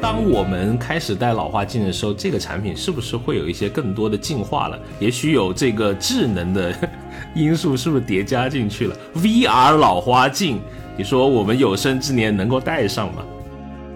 [0.00, 4.78] 当我们开始戴老花镜的时候，这个产品是不是会有一些更多的进化了？
[4.98, 6.74] 也许有这个智能的
[7.34, 10.60] 因素，是不是叠加进去了？VR 老花镜，
[10.96, 13.24] 你说我们有生之年能够戴上吗？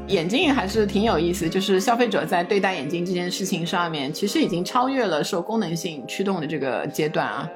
[0.08, 7.48] 眼镜还是挺有意思，就是消费者在对待眼镜这件事情上面，其实已经超越了受功能性驱动的这个阶段啊。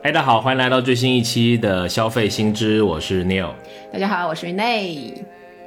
[0.00, 3.50] 哎，大家好，欢迎来到最新一期的消费新知，我是 Neil。
[3.92, 5.14] 大家好，我是 Renee。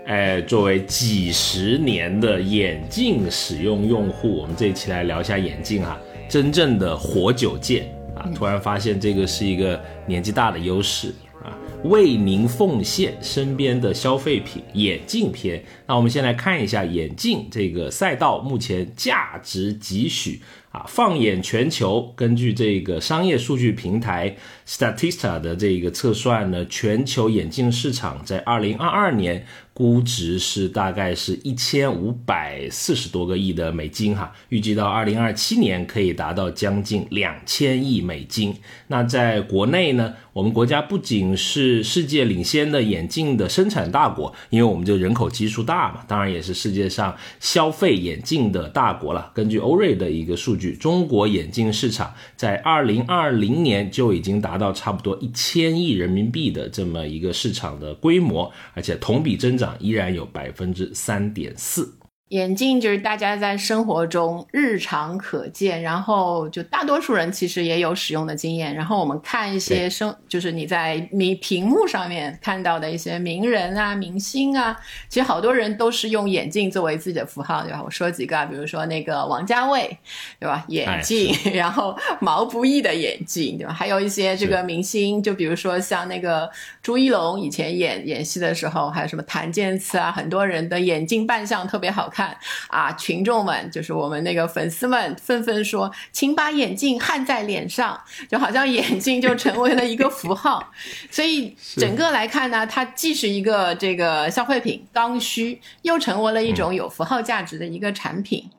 [0.06, 8.24] 哎，作为几十年的眼镜使用用户，我们这一期来聊一下眼镜哈，真正的活久见啊！
[8.34, 11.52] 突然发现这个是一个年纪大的优势啊，
[11.84, 15.62] 为您奉献身边的消费品眼镜篇。
[15.86, 20.42] 那我们先来看一下眼镜这个赛道目前价值几许。
[20.72, 24.34] 啊，放眼全球，根据这个商业数据平台
[24.66, 38.56] Statista 的这个测算呢，全球眼镜市场在二零二二年估值是大概是一千五百四十多个亿的美金哈，预计到二零二七年可以达到将近两千亿美金。
[38.88, 49.32] 那在国内呢，我们国家不仅是世界领先的眼镜的生产大国，因为我们这人口基数大嘛，当然也是世界上消费眼镜的大国了。
[49.36, 50.72] 根据欧瑞的一个数据。
[50.82, 61.94] 中国眼镜市场在二零二零年就已经达到差不多一千亿人民币的这么一个市场的规模，而且同比增长依然有百分之三点四。
[62.32, 68.74] 眼镜就是大家在生活中日常可见，然后就大多数人其实也有使用的经验。
[68.74, 74.80] 然后我们看一些生，就是你在屏屏幕上面看到的一些名人啊、明星啊，
[75.10, 77.82] 其实好多人都是用眼镜作为自己的符号，对吧？
[77.84, 79.98] 我说几个，啊，比如说那个王家卫，
[80.40, 80.64] 对吧？
[80.70, 83.74] 眼镜， 然后毛不易的眼镜，对吧？
[83.74, 86.50] 还有一些这个明星，就比如说像那个
[86.82, 92.21] 朱一龙，以前演演戏的时候，还有什么谭健次啊，很多人的眼镜扮相特别好看。
[92.68, 92.92] 啊！
[92.94, 98.00] 群众们就是我们那个粉丝们纷纷说，请把眼镜焊在脸上，
[98.30, 100.72] 就好像眼镜就成为了一个符号。
[101.10, 108.50] 所以整个来看呢，它既是一个这个消费品刚需，又成为了一种有符号价值的一个产品。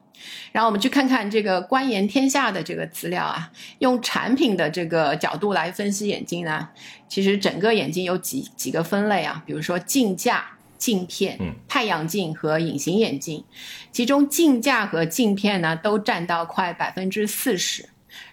[0.52, 6.68] 然后我们去看看这个观言天下的这个资料啊，用产品的这个角度来分析眼镜呢，
[7.08, 10.46] 其实整个眼镜有几几个分类啊，比如说镜架。
[10.82, 11.38] 镜片、
[11.68, 13.44] 太阳镜和隐形眼镜，
[13.92, 17.88] 其中镜架和镜片呢都占到快百分之四十，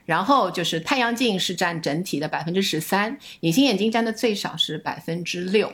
[0.07, 5.71] 然后就是太阳镜是占整体的百分之十三，隐形眼镜占的最少是百分之六，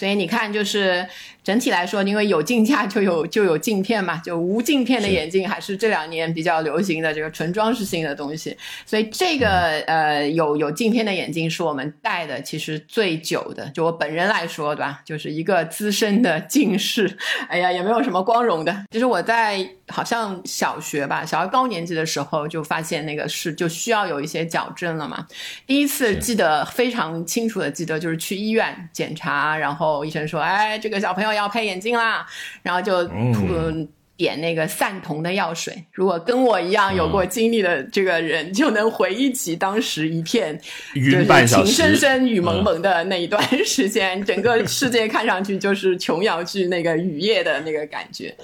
[0.00, 1.06] 所以你看就是。
[1.42, 8.54] 整体来说，因为有镜架就有就有镜片嘛，就无镜片的眼镜还是这两年比较流行的这个纯装饰性的东西。
[8.84, 9.48] 所以这个
[9.86, 13.66] 呃有有镜片的眼镜是我们戴的其实最久的。
[13.70, 15.00] 就我本人来说，对吧？
[15.02, 17.16] 就是一个资深的近视，
[17.48, 18.84] 哎呀也没有什么光荣的。
[18.90, 25.26] 就是我在好像小学吧，小学高年级的时候就发现那个是就需要有一些矫正了嘛。
[25.66, 31.30] 第一次记得非常清楚的记得就是去医院检查，然后医生说，哎，这个小朋友。
[31.30, 32.26] 要配眼镜啦，
[32.60, 33.88] 然后就涂。
[34.20, 40.60] 点那个散瞳的药水，如果跟我一样有过经历的这个人，就能回忆起当时一片
[40.94, 48.34] 就是情深深雨蒙蒙的那一段时间，整个世界看上去就是琼瑶剧那个雨夜的那个感觉。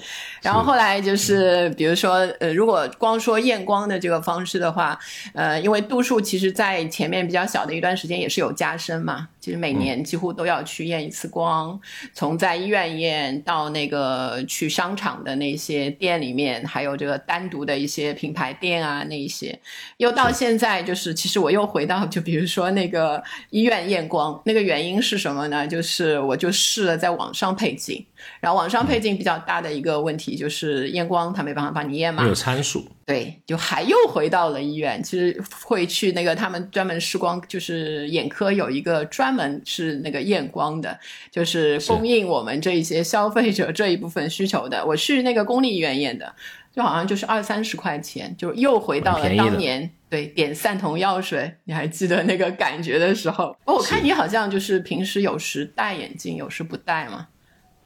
[0.41, 4.97] 然后后来就是，比如说，呃，如果光说验光的这个方式的话，
[5.35, 11.79] 呃，因为度数其实在前面比较小的一段时间也是有加深嘛，其实每年几乎都要去验一次光，
[12.13, 15.66] 从在医院验到那个去商场的那些。
[15.73, 19.59] 些店里面还有这个单独的一些品牌店啊，那一些，
[19.97, 25.67] 又到现在就是，其实我又回到，就比如说那个医院验光，那个原因是什么呢？
[25.67, 28.05] 就是我就试了在网上配镜，
[28.39, 32.87] 然后网上配镜比较大的一个问题就是验光他没办法帮你验嘛，没有参数。
[33.05, 40.99] 对，就还又回到了医院，其实会去那个他们专门视光，就是眼科有一个专门是那个验光的，
[41.31, 44.85] 就是供应我们这一些消费者这一部分需求的。
[44.85, 46.35] 我去那个公立医院验的，
[46.75, 53.55] 就好像就是二三十块钱，就又回到了当年对点散瞳药水，你还记得那个感觉的时候？
[53.63, 57.29] 哦，我看你好像就是平时有时戴眼镜，有时不戴嘛？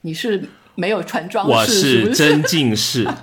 [0.02, 0.44] 你是
[0.76, 1.52] 没有穿装饰？
[1.52, 3.08] 我是真近视。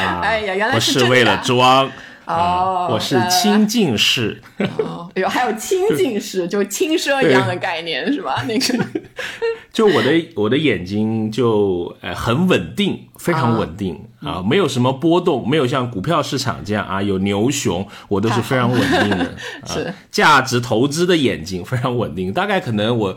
[0.00, 0.20] 啊！
[0.20, 1.88] 哎呀，原来是为了装
[2.24, 2.88] 哦！
[2.90, 4.42] 我是轻近视。
[4.78, 8.44] 哦，有，还有轻近视， 就轻奢一样的概念是吧？
[8.48, 8.84] 那个，
[9.72, 19.36] 就我的我的眼睛就呃很稳定，非常稳定啊，没有什么波动，没有像股票市场这样啊有牛熊，我都是非常稳定的。
[19.66, 23.16] 是价值投资的眼睛非常稳定，大概可能我。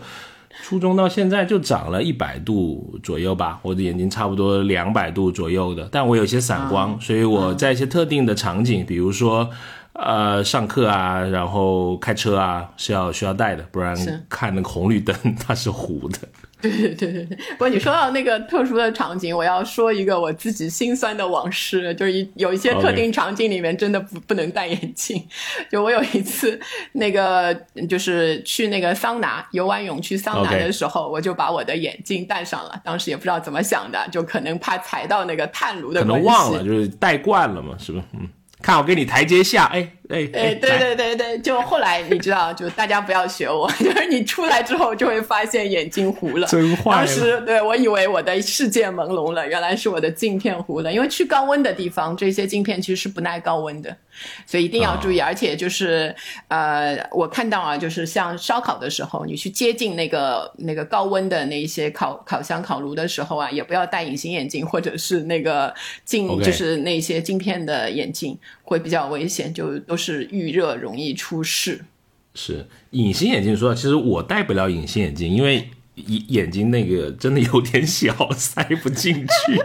[0.62, 9.50] 初中到现在就长了一百度左右吧，我的眼睛差不多两百度左右的，但我有些散光，所以我在一些特定的场景，比如说。
[10.02, 13.96] 呃，上课啊，然后开车啊，是要需要戴的，不然
[14.30, 15.16] 看那个红绿灯
[15.46, 16.20] 它是糊的。
[16.62, 17.38] 对对对对对。
[17.52, 25.26] 不过你说到那个特殊的场景，我要说一个我自己心酸的往事，就是一有一些特定场景里面真的不不能戴眼镜。
[25.72, 26.60] 就我有一次
[26.92, 27.54] 那个
[27.88, 32.80] 就是去那个桑拿游完泳去桑拿的时候，我就把我的眼镜戴上了。
[32.84, 36.02] 当时也不知道怎么想的，就可能怕踩到那个炭炉的。
[36.02, 38.04] 可能忘了，就是戴惯了嘛，是吧？
[38.14, 38.28] 嗯。
[38.62, 46.92] 看我给你台阶下，哎哎哎，对对对对，就后来你知道， 就大家不要学我，就是你出来之后就会发现眼睛糊了，真坏。
[46.92, 53.96] 当时对我以为我的世界朦胧了，原来是我的镜片糊了，因为去高温的地方，这些镜片其实是不耐高温的。
[54.46, 56.16] 所以一定要注意，而且就是，
[56.48, 65.74] 呃，我看到啊，就是像烧烤的时候，你去接近那个那个高温的那一些烤烤箱、烤炉的时候啊，也不要戴隐形眼镜或者是那个
[66.04, 71.86] 镜，就是那些镜片的眼镜，会比较危险，就都是遇热容易出事。
[72.36, 79.62] 是隐形眼镜说，其实我戴不了隐形眼镜，因为眼眼睛那个真的有点小， 塞不进去。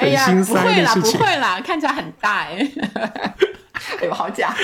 [0.00, 2.66] 哎呀，不会啦，不会啦，看起来很大哎，
[4.00, 4.54] 哎呦，好假！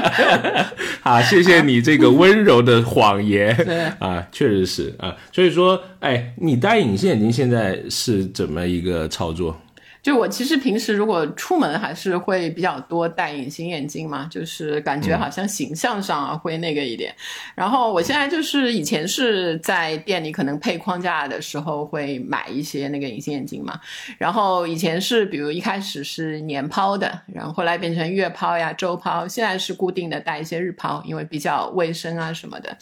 [1.02, 3.54] 好，谢谢你这个温柔的谎言
[4.00, 9.58] 啊，确实是啊，所以说，哎，你戴隐形眼镜现在是怎么一个操作？
[10.04, 17.14] 就我其实平时如果出门还是会比较多戴隐形眼镜嘛，就是感觉好像形象上啊会那个一点。
[17.54, 23.80] 然后我现在就是以前是在店里可能配框架的时候会买一些那个隐形眼镜嘛，
[24.18, 32.76] 然后以前是比如一开始是年抛的，然后后来变成月抛呀、周抛，现在是固定的戴一些日抛，因为比较卫生啊什么的。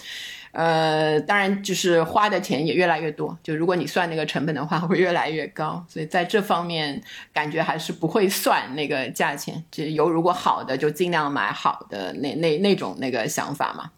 [0.53, 5.83] 呃，当然就是花的钱也越来越多，就如果你算那个成本的话，会越来越高。
[5.89, 7.03] 所以在这方面，
[7.33, 9.65] 感觉还是不会算那个价钱。
[9.71, 13.91] 就油如果好的，就尽量买好的那那那种那个想法嘛。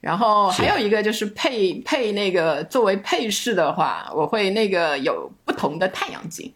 [0.00, 6.52] 然后还有一个就是配配那个作为配饰的话，我会那个有不同的太阳镜。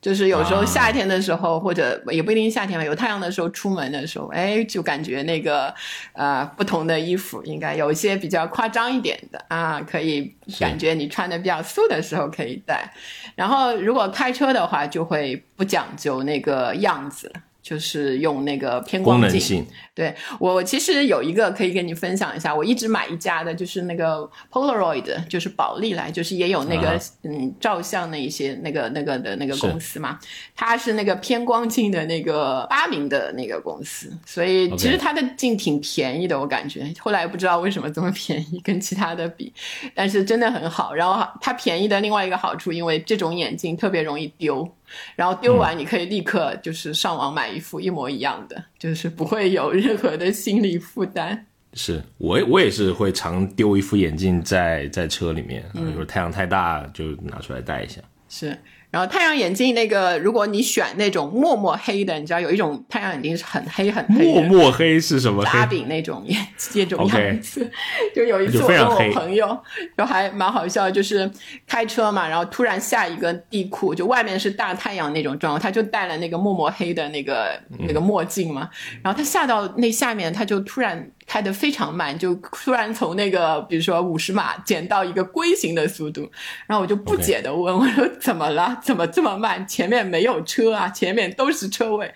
[0.00, 5.72] 就是有时候夏天的时候，或者也不一定夏天吧，有太阳的时候出门的时候，哎，就感觉那个
[6.14, 12.90] 呃不同的衣服应该有一些比较夸张一点的啊，可以感觉你穿的比较素的时候可以戴。
[13.34, 17.30] 然后如果开车的话，就会不讲究那个样子。
[17.62, 30.18] 就是用那个偏光镜，对我其实有一个可以跟你分享一下，我一直买一家的，就是那个 Polaroid，就是宝丽来，就是也有那个嗯照相那一些那个那个的那个公司嘛，
[30.56, 36.90] 它是那个偏光镜的那个发明的那个公司，所以其实它的镜挺便宜的，我感觉。
[36.98, 39.52] 后来不知道为什么这么便宜，跟其他的比，
[39.94, 40.94] 但是真的很好。
[40.94, 44.66] 然后它便宜的另外一个好处，因为这种眼镜特别容易丢。
[45.16, 51.46] 然后丢完，你可以立刻就是上网买一副一模一样的，就是不会有任何的心理负担。
[51.74, 58.00] 是我我也是会常丢一副眼镜在在车里面，比如太阳太大就拿出来戴一下。
[58.28, 58.58] 是。
[58.90, 64.24] 然后太阳眼镜那个，如果你选那种墨墨黑的，你知道有一种太阳眼镜是很黑很黑。
[64.24, 65.44] 墨墨黑是什么？
[65.44, 67.70] 大饼那种眼镜，这种样子。
[68.14, 69.56] 就有一次我跟我朋友，
[69.96, 71.30] 就还蛮好笑，就是
[71.66, 78.68] 开车嘛，然后突然下一个地库，就外面是大太阳那种状况，他就戴了那个墨墨黑的那个那个墨镜嘛，
[79.02, 81.10] 然后他下到那下面，他就突然。
[81.30, 86.28] 开得非常慢，就突然从那个比如说五十码减到一个龟形的速度，
[86.66, 88.76] 然后我就不解的问 我说怎么了？
[88.82, 89.64] 怎么这么慢？
[89.68, 92.12] 前面没有车啊，前面都是车位。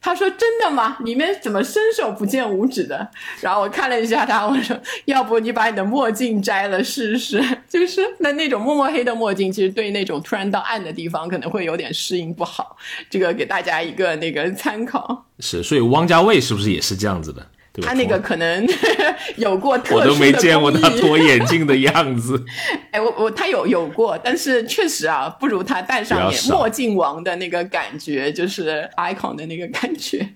[0.00, 0.96] 他说真的吗？
[1.04, 3.08] 里面怎么伸手不见五指的？
[3.40, 7.40] 然后我看了一下他，我说要不你把你的墨镜摘了试试？
[7.70, 12.76] 就是那那种墨墨黑的墨镜，其实对那种突然到暗的地方可能会有点适应不好。
[13.08, 15.24] 这个给大家一个那个参考。
[15.38, 17.46] 是，所以汪家卫是不是也是这样子的？
[17.82, 18.66] 他那个可能
[19.36, 22.44] 有过特我都没见过他脱眼镜的样子。
[22.90, 30.28] 哎，我我他有有过，但是确实啊，不如他戴上墨镜王的那个感觉，就是 icon 的那个感觉。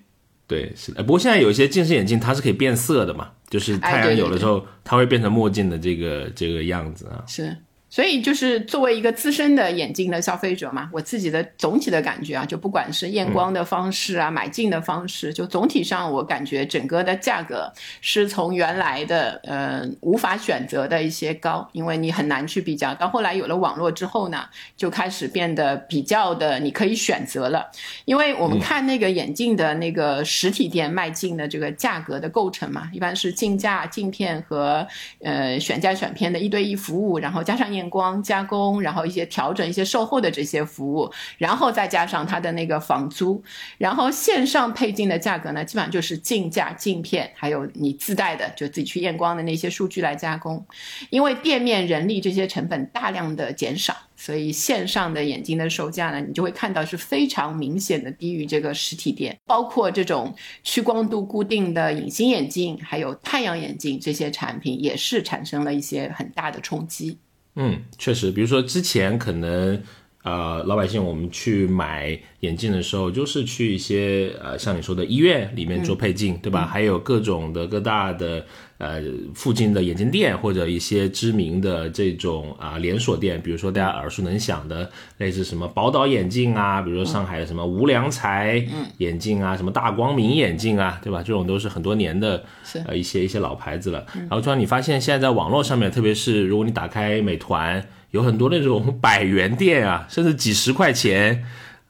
[0.47, 1.01] 对，是的。
[1.01, 7.23] 不过现在有一些近视眼镜，它是可以变色的嘛，就是太阳有的时候它会变成墨镜的这个这个样子啊。
[7.25, 7.55] 是。
[7.91, 17.69] 所以就是作为一个资深的眼镜的消费者嘛，我自己的总体的感觉啊，就不管是验光的方式啊，买镜的方式，就总体上我感觉整个的价格
[17.99, 24.45] 是从原来的呃无法选择的一些高，因为你很难去比较，到后来有了网络之后呢，
[24.77, 27.69] 就开始变得比较的你可以选择了。
[28.05, 34.87] 因为我们看那个眼镜的那个实体店卖镜的这个价格的构成嘛，一般是镜架、镜片和
[35.21, 37.80] 呃选架选片的一对一服务，然后加上验。
[37.81, 43.43] 验光加工，然后一些调整、一些售后的这些服务，然后再加上它的那个房租，
[43.79, 50.63] 然后线上配镜的价格呢，基本上就是镜架、镜片，还有你自带的就自己去验光的那些数据来加工。
[51.09, 59.35] 因为店面人力这些成本大量的减少，所以线上的眼镜的售价呢，你就会看到是非常明显的低于这个实体店。
[59.45, 60.33] 包括这种
[60.63, 67.17] 屈光度固定的隐形眼镜，还有太阳眼镜这些产品，也是产生了一些很大的冲击。
[67.55, 69.81] 嗯，确实，比如说之前可能，
[70.23, 76.65] 呃，老百姓我们去买眼镜的时候，就是去一些呃，像你说的医院里面做配镜，对吧？
[76.65, 78.45] 还有各种的各大的
[78.77, 79.01] 呃
[79.33, 88.63] 附近的眼镜店，或者一些知名的这种啊连锁店，比如说大家耳熟能详的，类似什么宝岛眼镜啊，比如说上海的什么无良才
[88.99, 91.23] 眼镜啊，什么大光明眼镜啊，对吧？
[91.23, 92.43] 这种都是很多年的。
[92.85, 101.43] 呃，一些一些老牌子了，然后突然你发现现在在网络上面，特别是如果你打开美团，有很多那种百元店啊， 甚至几十块钱，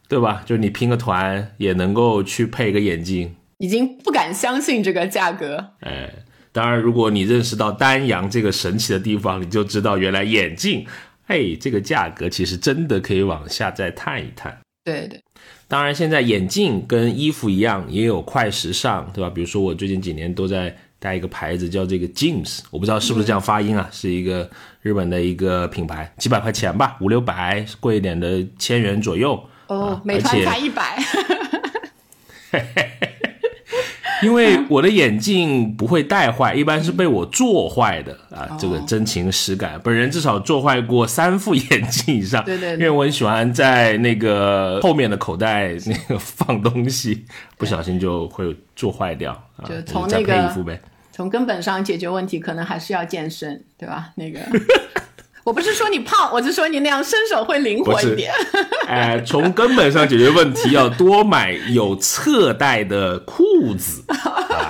[0.07, 0.41] 对吧？
[0.45, 5.71] 就是你拼个团也能够去配一个眼镜，已经不敢相信这个价格。
[5.81, 6.09] 哎，
[6.51, 10.85] 当然，如果你认识到丹阳这个神奇的地方，你就知道原来眼镜，
[11.27, 14.59] 哎，这个价格其实真的可以往下再探一探。
[14.83, 15.21] 对对。
[15.67, 19.29] 当然，现在眼镜跟衣服一样，也有快时尚，对吧？
[19.29, 24.49] 比如说我最近几年都在戴一个牌子，叫这个 Jeans，我不知道是不是这样发音啊，是一个
[24.81, 29.41] 日本的一个品牌，几百块钱吧，五六百，贵一点的千元左右。
[29.67, 30.97] 哦，美团才一百。
[34.23, 38.55] 因为我的眼镜不会戴坏，一般是被我做坏的啊。
[38.59, 42.43] 这个真情实感，本人至少做坏过三副眼镜以上。
[42.43, 42.73] 对对。
[42.73, 47.25] 因为我很喜欢在那个后面的口袋那个放东西，
[47.57, 49.65] 不小心就会做坏掉啊。
[49.67, 50.53] 就从那个
[51.21, 54.09] 从根本上解决问题，可能还是要健身，对吧？
[54.15, 54.39] 那个。
[55.45, 58.33] 我不是说你胖，我是说你那样伸手会灵活一点。
[58.87, 63.43] 哎，从根本上解决问题，要多买有侧带的裤
[63.75, 64.03] 子。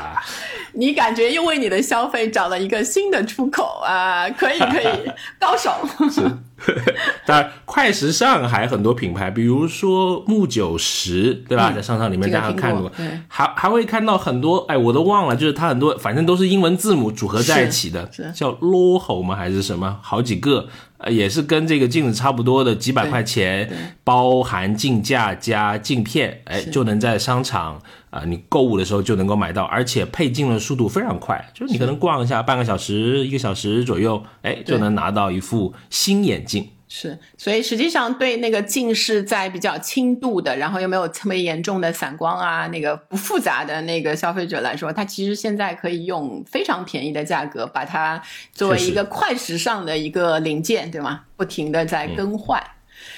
[0.76, 4.30] 你感觉又为你的消费找了一个新的出口啊？
[4.30, 5.72] 可以，可以， 高手。
[6.10, 6.22] 是。
[7.26, 11.72] 当然，快时尚还很多品牌，比如说木九十，对吧？
[11.72, 19.36] 在商场里面大家看过，对还还会看到很多，哎，我都忘了，就是它很多，反正都是英文字母组合在一起的，叫 LOHO 吗？
[19.36, 20.00] 还是什么？
[20.02, 20.68] 好几个。
[21.04, 23.68] 呃，也是跟这个镜子差不多的，几百块钱，
[24.04, 36.51] 包含镜架加镜片，哎，就能在商场啊，你购物的时候就能够买到，而且配镜的速度非常快，就是你可能逛一下半个小时、一个小时左右，哎，就能拿到一副新眼镜。
[36.94, 48.22] 是，所以实际上对那个近视在比较轻度的，然后又没有特别严重的散光啊，那个不复杂的那个消费者来说，他其实现在可以用非常便宜的价格把它
[48.52, 51.22] 作为一个快时尚的一个零件，对吗？
[51.38, 52.62] 不停的在更换。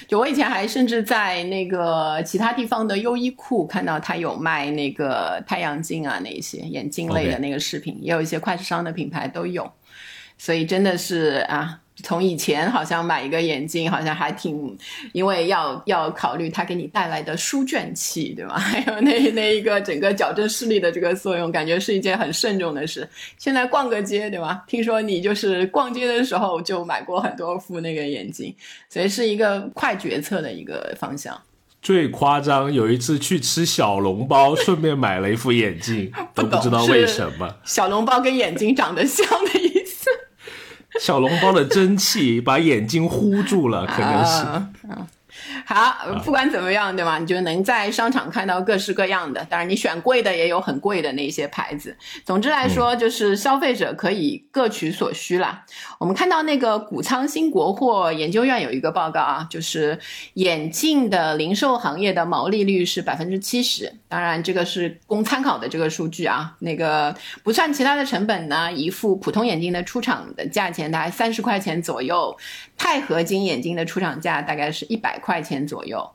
[0.06, 9.68] 就我以前还甚至在那个其他地方的优衣库看到他有卖那个太阳镜啊，那些眼镜类的那个饰品，也有一些快时尚的品牌都有，
[10.38, 11.80] 所以真的是啊。
[12.02, 14.76] 从以前好像买一个眼镜，好像还挺，
[15.12, 18.58] 因为要要考虑它给你带来的书卷气，对吧？
[18.58, 23.08] 还有那那一个整个矫正视力的这个作用，感觉是一件很慎重的事。
[23.38, 24.64] 现在逛个街，对吧？
[24.66, 28.54] 听说你就是逛街的时候就买过很多副那个眼镜，
[28.88, 31.40] 所以是一个快决策的一个方向。
[31.80, 37.56] 最夸张，有一次去吃小笼包，顺便买了一副眼镜， 都不知道为什么。
[37.64, 39.63] 小笼包跟眼睛长得像的。
[41.00, 44.44] 小笼包的蒸汽把眼睛糊住了，可能是。
[45.66, 47.18] 好，不管怎么样，对吗？
[47.18, 49.44] 你就能在商场看到各式各样的。
[49.48, 51.96] 当然，你选贵的也有很贵的那些牌子。
[52.24, 55.64] 总之来说，就是消费者可以各取所需啦。
[55.98, 59.98] 我们看到那个谷仓新国货研究院有一个报告啊，就是
[60.34, 63.92] 眼镜的零售行业的毛利率是百分之七十。
[64.08, 66.54] 当然，这个是供参考的这个数据啊。
[66.60, 72.36] 那个不算其他的成本呢，一副普通眼镜的出厂的价钱大概三十块钱左右。
[72.76, 76.10] 钛合金眼镜的出厂价大概是一百块千左右，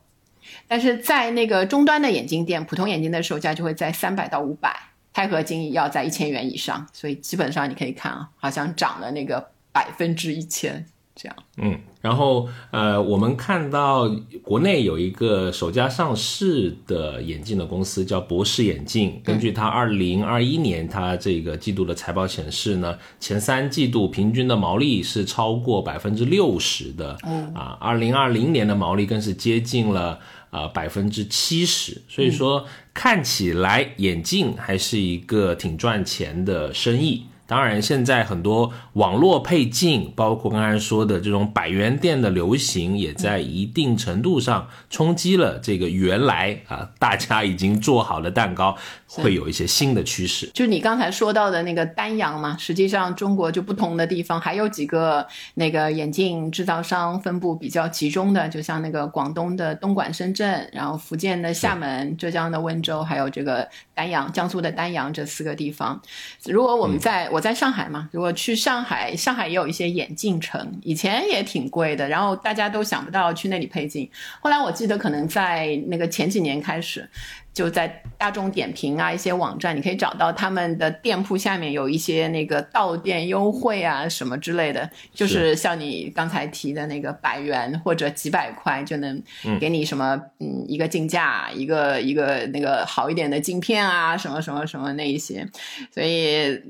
[0.68, 4.76] 但是在那个终端的眼镜店，普通眼镜的售价就会在三百到五百，
[5.14, 10.86] 钛合金要在一千元以上，所以基本上你可以看啊，好像涨了那个百分之一千，
[11.22, 11.36] 这样。
[11.58, 14.10] 嗯，然后呃，我们看到
[14.42, 27.18] 国内有一个首家上市的眼镜的公司叫博士眼镜，根据它二零二一年它这个季度的财报显示呢，前三季度平均的毛利是超过百分之六十的，
[27.54, 30.22] 啊，二零二零年的毛利更是接近了
[30.52, 37.26] 啊百分之七十，所以说看起来眼镜还是一个挺赚钱的生意。
[37.50, 48.78] 当然，现在很多网络配镜，包括刚才说的这种百元店的流行，也在一定程度上冲击了这个原来啊大家已经做好的蛋糕，
[49.08, 50.52] 会有一些新的趋势。
[50.54, 55.26] 就你刚才说到的那个丹阳嘛，实际上中国就不同的地方还有几个
[55.56, 66.00] 那个眼镜制造商分布比较集中的，就像那个广东的东莞、深圳，然后福建的厦门、浙江的温州，还有这个丹阳、江苏的丹阳这四个地方。
[66.46, 74.10] 如果我们在我我在上海嘛，如果去上海，上海也有一些眼镜城，以前也挺贵的，然后大家都想不到去那里配镜。
[74.42, 77.10] 后来我记得可能在那个前几年开始。
[77.54, 85.50] 就在大众点评啊，一些网站，你可以找到他们的店铺下面有一些那个到店优惠啊什么之类的，就是。
[85.60, 89.22] 像你刚才提的那个百元或者几百块就能
[89.60, 95.46] 给你什么嗯一个镜架，一个一个那个好一点的镜片啊，什么什么什么那一些，
[95.94, 96.62] 所以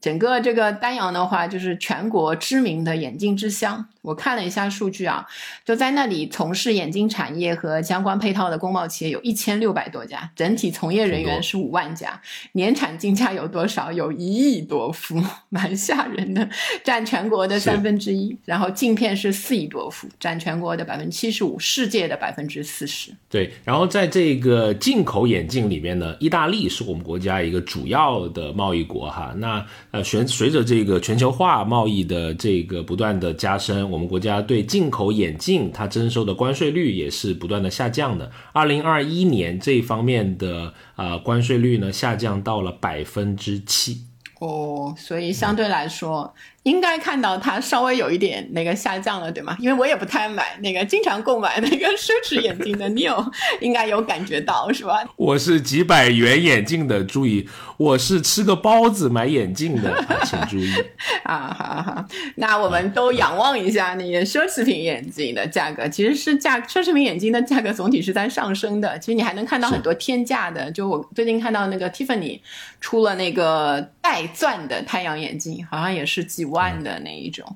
[0.00, 3.88] 整个这个丹阳的话就是全国知名的眼镜之乡。
[4.08, 5.26] 我看了一下数据啊，
[5.66, 12.18] 就在那里从事眼镜产业和相关配套的工贸企业有一千六百多家，整体从业人员是五万家，
[12.52, 13.92] 年产镜架有多少？
[13.92, 16.48] 有一亿多副，蛮吓人的，
[16.82, 18.34] 占全国的三分之一。
[18.46, 23.10] 然后镜片是四亿多副，占全国的百分之七十五，世界的百分之四十。
[23.28, 29.34] 对，然后在这个进口眼镜里面呢，意大利是我们国家一个主要的贸易国哈。
[29.36, 33.90] 那呃，随随着这个全球化贸易的这个不断的加深。
[33.90, 38.30] 我我们国家对进口眼镜，它征收的关税率也是不断的下降的。
[38.52, 44.02] 二零二一年这一方面的呃关税率呢，下降到了百分之七。
[44.38, 46.32] 哦，所以相对来说。
[46.64, 49.56] 应该看到它稍微有一点那个下降了，对吗？
[49.58, 55.02] 因为我也不太买那个经常购买那个奢侈眼镜的，你有应该有感觉到是吧？
[55.16, 57.48] 我是几百元眼镜的，注意，
[57.78, 60.70] 我是吃个包子买眼镜的，请注意
[61.24, 61.56] 啊！
[61.58, 68.98] 好好，那我们都仰望一下那个奢侈品眼镜的价格，其实是价奢侈品眼镜的价格总体是在上升的。
[68.98, 72.40] 其实你还能看到很多天价的，就我最近看到那个 Tiffany
[72.80, 76.57] 出了那个带钻的太阳眼镜，好像也是几万。
[76.58, 77.46] 万的那一种，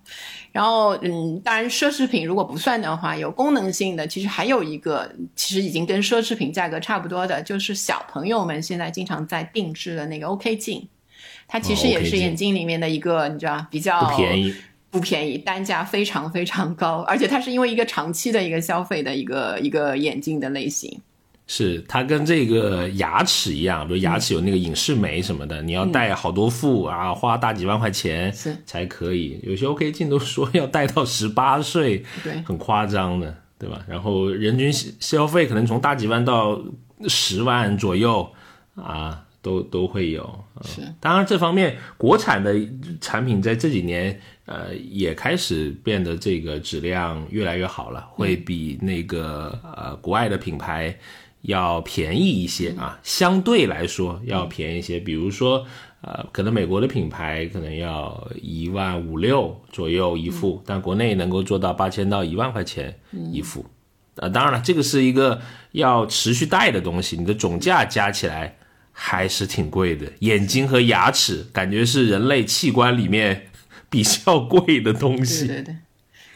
[0.53, 10.89] 然后嗯，当然奢侈品如果不算的话，有功能性的，其实还有一个，其实已经跟奢侈品价格差不多的，就是小朋友们现在经常在定制的那个 OK 镜，
[11.49, 14.55] 它其实也是眼镜里面的一个，你知道比较不便宜，
[14.91, 21.01] 不便宜，单价非常非常高，而且它是因为一个长期的一个消费的一个一个眼镜的类型。
[21.55, 28.33] 是它跟这个牙齿一样，比如牙齿有那个隐适美什么的，你要戴好多副啊，花大几万块钱
[28.65, 29.39] 才可以。
[29.43, 33.85] 有些 OK 镜都说要戴到十八岁，对，很夸张的，对吧？
[33.87, 36.59] 然后人均消费可能从大几万到
[37.07, 38.27] 十万左右
[38.75, 40.45] 啊，都都会有。
[40.65, 42.55] 是，当然这方面国产的
[42.99, 50.99] 产品在这几年呃也开始变得这个质量越来越好了，会比那个呃国外的品牌。
[51.43, 54.99] 要便宜一些啊，相对来说要便宜一些。
[54.99, 55.67] 比如说，
[56.01, 62.99] 呃，可能美国的品牌可能要一万五六左右一副，但国内能够做到八千到一万块钱
[63.33, 63.67] 一副。
[64.17, 65.41] 呃，当然了，这个是一个
[65.73, 68.57] 要持续戴的东西，你的总价加起来
[68.93, 70.13] 还是挺贵的。
[70.21, 73.47] 眼睛和牙齿感觉是人类器官里面
[73.89, 75.47] 比较贵的东西。
[75.47, 75.77] 对对对。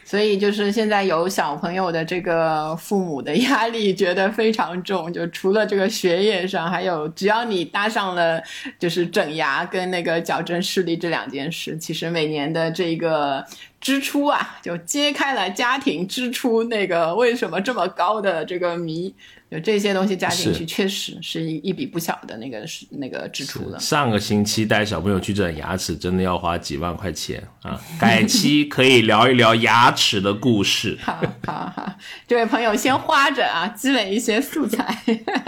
[0.09, 8.41] 所以就是现在有小朋友的这个父母的压力觉得非常重，就除了这个学业上，还有只要你搭上了
[8.79, 13.45] 就是整牙跟那个矫正视力这两件事，其实每年的这个
[13.81, 19.13] 支出啊，就揭开了家庭支出那个为什么这么高的这个谜。
[19.49, 23.79] 有这些东西加进去，确实是一一笔不小的那个是那个支出了。
[23.79, 27.79] 上个星期带小朋友去整牙齿，真的要花几万块钱啊！
[27.99, 30.97] 改期可以聊一聊牙齿的故事。
[31.03, 31.93] 好好好，
[32.27, 34.85] 这位朋友先花着啊，积累一些素材。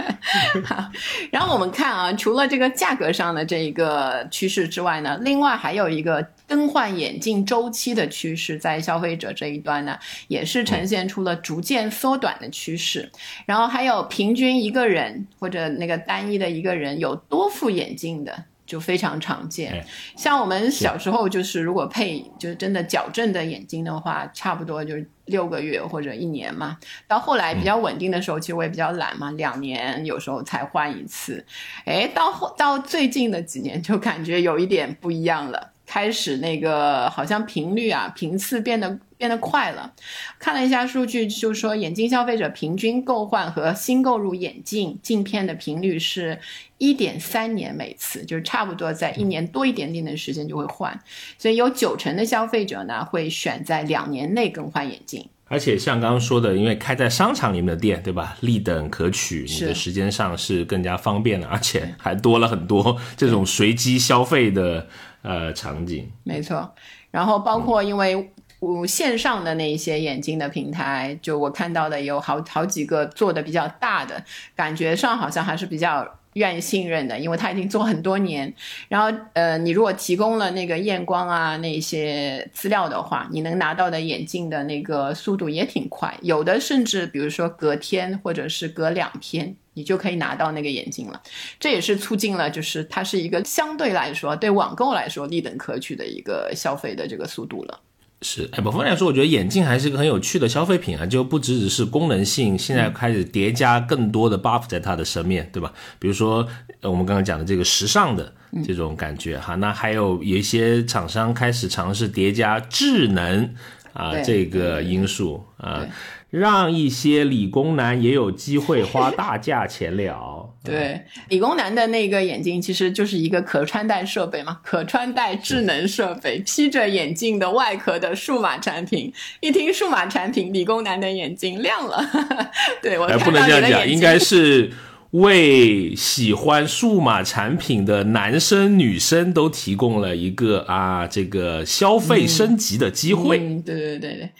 [0.64, 0.90] 好，
[1.30, 6.26] 然后我们看啊，除了这个价格上的这一个趋势之外呢，另外还有一个。
[6.50, 13.08] 更换眼镜周期的趋势，在消费者这一端呢，也是呈现出了逐渐缩短的趋势。
[13.46, 18.44] 然后还有平均一个人或者那个单一的一个人有多副眼镜的。
[18.70, 19.84] 就非常常见哎。
[20.16, 26.78] 像我们小时候，就是如果配就是真的矫正的眼睛的话，差不多就是六个月或者一年嘛。
[27.08, 31.44] 到后来比较稳定的时候，其实我也比较懒嘛，两年有时候才换一次。
[31.84, 35.72] 哎，到后到最近的几年，就感觉有一点不一样了。
[35.90, 39.92] 开始那个好像频率啊频次变得变得快了，
[40.38, 46.38] 看了一下数据，就说眼镜消费者平均购换和新购入眼镜镜片的频率是
[46.78, 50.96] 一点三年每次，就是差不多在一年多一点点的时间就会换，
[51.36, 55.28] 所以有九成的消费者呢会选在两年内更换眼镜。
[55.48, 58.36] 而且像刚刚说的，因为开在商场里面的店，对吧？
[58.42, 64.86] 立等可取，你的时间上是更加方便的，而且还多了很多这种随机消费的
[65.22, 66.10] 呃场景。
[66.24, 66.74] 没错，
[67.10, 74.22] 然后包括因为我线上的那一些眼镜的平台，就我看到的有好好几个做的比较大的，
[74.54, 76.06] 感觉上好像还是比较。
[76.34, 78.52] 愿意信任的，因为他已经做很多年。
[78.88, 91.20] 然后，呃，你如果提供了那个验光啊那些资料的话，你能拿到的眼镜的那个速度也挺快，有的甚至比如说隔天或者是隔两天，你就可以拿到那个眼镜了。
[91.58, 97.80] 这也是促进了，就是它是一个相对来说对网购来说立等可取的一个消费的这个速度了。
[98.22, 105.72] 是，哎，某方面来说，我觉得眼镜还是一个很有趣的消费品啊，就不只只是功能性，现在开始叠加更多的 buff 在它的身面对吧？
[105.98, 106.46] 比如说
[106.82, 108.32] 我们刚刚讲的这个时尚的
[108.66, 113.54] 这种感觉哈，那还有有一些厂商开始尝试叠加智能
[113.92, 115.86] 啊这个因素啊。
[116.28, 120.49] 让一些理工男也有机会花大价钱了。
[120.62, 129.10] 对，理工男的那个眼镜其实就是一个可穿戴设备嘛，可穿戴智能设备，披着眼镜的外壳的数码产品。
[129.40, 132.04] 一听数码产品，理工男的眼睛亮了。
[132.82, 134.70] 对我不能这样讲，应该是
[135.12, 143.38] 为喜欢数码产品的男生女生都提供了一个啊这个消费升级的机会。
[143.38, 144.30] 对对对对。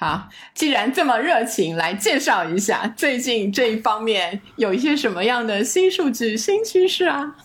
[0.00, 7.36] 好，既然这么热情，来介绍一下最近这一方面有一些什么样的新数据、新趋势啊？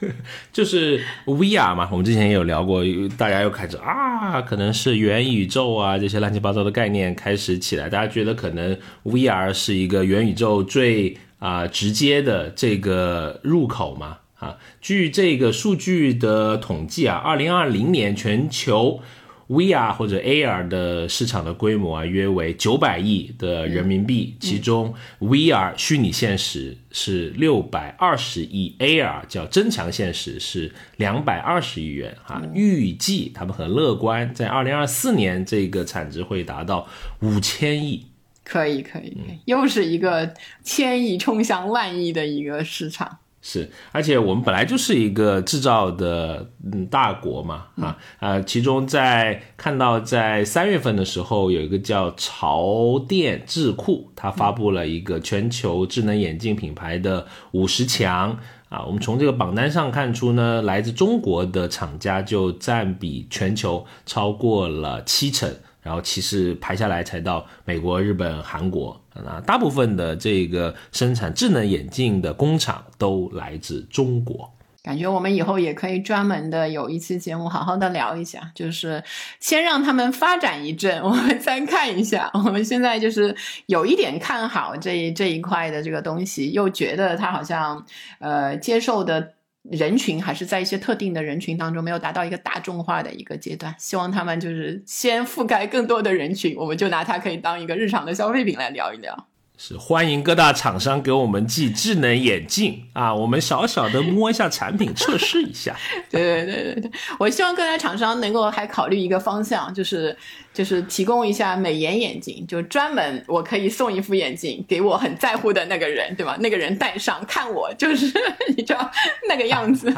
[0.52, 2.84] 就是 VR 嘛，我们之前也有聊过，
[3.16, 14.18] 大家又开始啊，可能是元宇宙啊这些乱七八糟的概念开始起来，大家觉得可能 VR 是一个元宇宙最啊直接的这个入口嘛？
[14.38, 19.00] 啊，据这个数据的统计啊，二零二零年全球。
[19.48, 32.42] VR 或者 AR 的市场的规模啊，约为九百亿的人民币，其中 VR 虚拟现实是六百二十亿，AR 叫增强现实是两百二十亿元哈。
[32.54, 36.88] 预计他们很乐观，在二零二四年这个产值会达到
[37.20, 38.06] 五千亿。
[38.42, 40.32] 可以可以，又是一个
[40.62, 43.18] 千亿冲向万亿的一个市场。
[43.48, 58.36] 是，而且我们本来就是一个制造的嗯大国嘛，啊啊，其中在看到在三月份的时候，有一个叫潮电智库，它发布了一个全球智能眼镜品牌的五十强
[58.68, 65.48] 啊，我们从这个榜单上看出呢，来自中国的厂家就占比全球超过了七成。
[65.82, 74.52] 然后其实排下来才到美国、日本、韩国，那大部分的这个生产智能眼镜的工厂都来自中国。
[74.82, 79.02] 感觉我们以后也可以专门的有一期节目，好好的聊一下，就是
[79.40, 82.30] 先让他们发展一阵，我们再看一下。
[82.34, 83.34] 我们现在就是
[83.66, 87.84] 有一点看好这这一块的这个东西，又觉得它好像
[88.20, 89.35] 呃接受的。
[89.70, 99.28] 人群还是在一些特定的人群当中没有达到一个大众化的一个阶段，希望他们就是先覆盖更多的人群，我们就拿它可以当一个日常的消费品来聊一聊。
[99.58, 105.74] 是欢迎各大厂商给我们寄智能眼镜啊，我们小小的摸一下产品，测试一下。
[106.10, 110.14] 对对对对对，我希望各大厂商能够还考虑一个方向，就是
[110.52, 116.36] 就是提供一下美颜眼镜，就专门我可以送一副眼镜给我很在乎的那个人，对吧？
[116.40, 118.12] 那个人戴上看我就是
[118.54, 118.90] 你知道
[119.26, 119.90] 那个样子，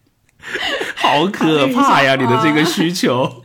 [0.94, 2.14] 好可怕呀！
[2.14, 3.42] 你的这个需求。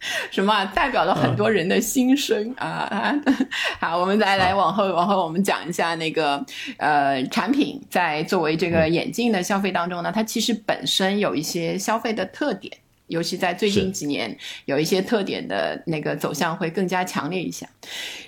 [0.30, 3.14] 什么代表了很多人的心声啊！
[3.78, 6.44] 好，我们再来往后往后，我们讲一下那个
[6.78, 12.72] 呃产品在作为这个眼镜的消费当中呢，它其实本身有一些消费的特点，
[13.08, 17.68] 尤其在最近几年有一些特点的那个走向会更加强烈一些。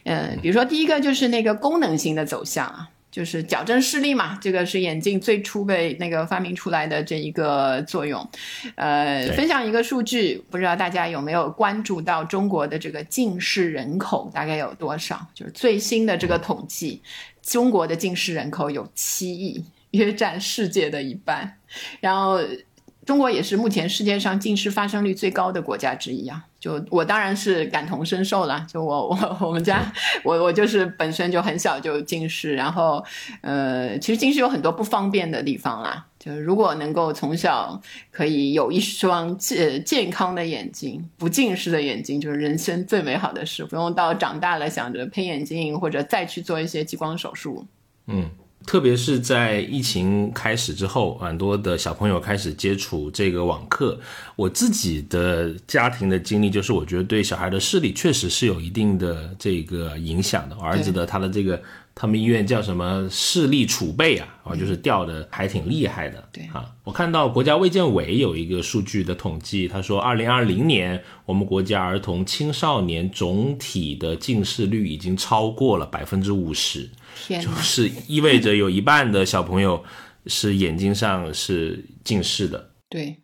[0.04, 2.88] 嗯，比如说第一个就是那个功能性的走向啊。
[3.12, 8.28] 就是矫正视力嘛，这个是眼镜最初被那个发明出来的这一个作用。
[8.74, 15.24] 呃，分享一个数据，不知道大家有没有关注到中国的这个近视人口大概有多少？
[15.32, 17.00] 就是最新的这个统计，
[17.42, 19.62] 中国的近视人口有七亿。
[19.92, 21.58] 约占世界的一半。
[22.00, 22.38] 然后，
[23.04, 26.44] 中国也是目前世界上近视发生率最高的国家之一啊。
[26.60, 28.64] 就我当然是感同身受了。
[28.72, 33.04] 就我我我们家 我我就是本身就很小就近视，然后
[33.40, 36.06] 呃，其实近视有很多不方便的地方啦。
[36.20, 43.64] 就如果能够从小可以有一双健健康的眼睛，不近视的眼睛，就是人生最美好的事。
[43.64, 47.66] 不用到长大了想着配眼镜或者再去做一些激光手术。
[48.06, 48.30] 嗯。
[48.66, 53.98] 特别是在疫情开始之后，很多的小朋友开始接触这个网课。
[54.36, 60.56] 我自己的家庭的经历就是，我觉得对小孩的视力确实是有一定的这个影响的。
[60.58, 61.60] 我儿子的他的这个，
[61.94, 66.24] 他们医院叫什么视力储备啊，啊就是掉的还挺厉害的。
[66.32, 76.88] 对啊，我看到国家卫健委有一个数据的统计，他说，二零二零年我们国家儿童青少年总体的近视率已经超过了百分之五十。
[77.28, 79.84] 就是意味着有一半的小朋友
[80.26, 82.70] 是眼睛上是近视的。
[82.88, 83.22] 对，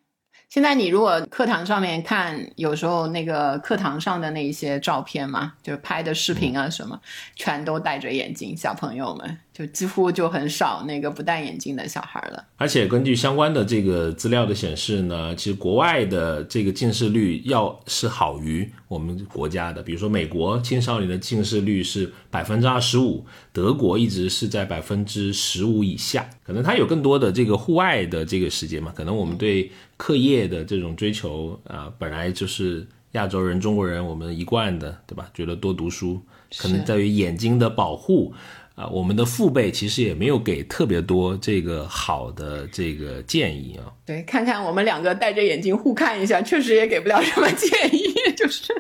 [0.49, 7.01] 现在你如果课堂上面看，有时候那个课堂上的那一些照片嘛，就是拍的视频啊什么，
[7.37, 9.39] 全都戴着眼镜，小朋友们。
[9.59, 35.29] 就几乎就很少那个不戴眼镜的小孩了，而且根据相关的这个资料的显示呢，其实国外的这个近视率要是好于我们国家的，比如说美国青少年的近视率是百分之二十五，德国一直是在百分之十五以下，可能他有更多的这个户外的这个时间嘛，可能我们对课业的这种追求啊，本来就是亚洲人、中国人我们一贯的，对吧？
[35.35, 36.23] 觉得多读书，
[36.59, 38.33] 可能在于眼睛的保护。
[38.79, 43.91] 啊，我们的父辈其实也没有给特别多这个好的这个建议啊。
[44.07, 48.73] 对，看看我们两个戴着眼镜互看一下，确实也给不了什么建议， 就是。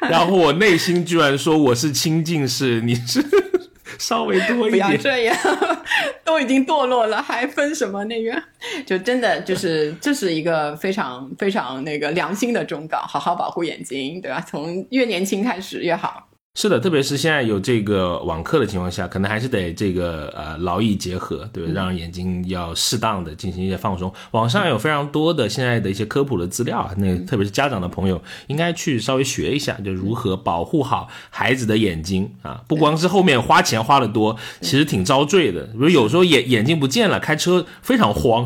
[0.00, 3.24] 然后我内心居然说我是亲近视，你是
[4.00, 4.88] 稍微多一点。
[4.88, 5.36] 不要这样，
[6.24, 8.42] 都已经堕落了，还分什么那个？
[8.84, 14.44] 就真的就是这是一个非常非常那个良心的忠告，好好保护眼睛，对吧？
[14.48, 16.27] 从越年轻开始越好。
[16.60, 21.70] 是的，特别是现在有这个网课的情况下，可能还是得这个呃劳逸结合，对吧？
[21.72, 24.12] 让眼睛要适当的进行一些放松。
[24.32, 32.60] 网上有非常多的现在的一些科普的资料，那特别是家长的朋友应该去稍微学一下，就如何保护好孩子的眼睛啊！
[32.66, 35.62] 不光是后面花钱花的多，其实挺遭罪的。
[35.66, 38.44] 比如有时候眼眼睛不见了，开车非常慌，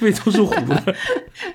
[0.00, 0.94] 因为都是糊的。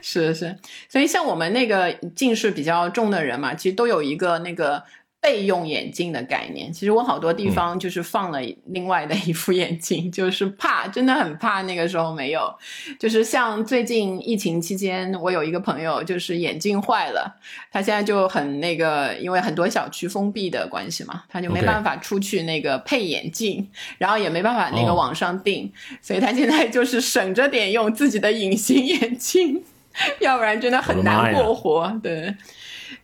[0.04, 0.56] 是是，
[0.88, 4.84] 所以像我们那个近视比较重的人嘛，其实都有一个那个。
[5.26, 12.54] 备用眼镜的概念，其实我好多地方就是放了另外的一副眼镜， 就是怕，真的很怕那个时候没有。
[13.00, 17.40] 就是像最近疫情期间，我有一个朋友就是眼镜坏了，
[17.72, 29.64] 他现在就很那个，因为很多小区封闭的关系嘛，他就没办法出去那个配眼镜，然后也没办法那个网上订，所以他现在就是省着点用自己的隐形眼镜，
[30.20, 32.00] 要不然真的很难过活。
[32.04, 32.36] 对。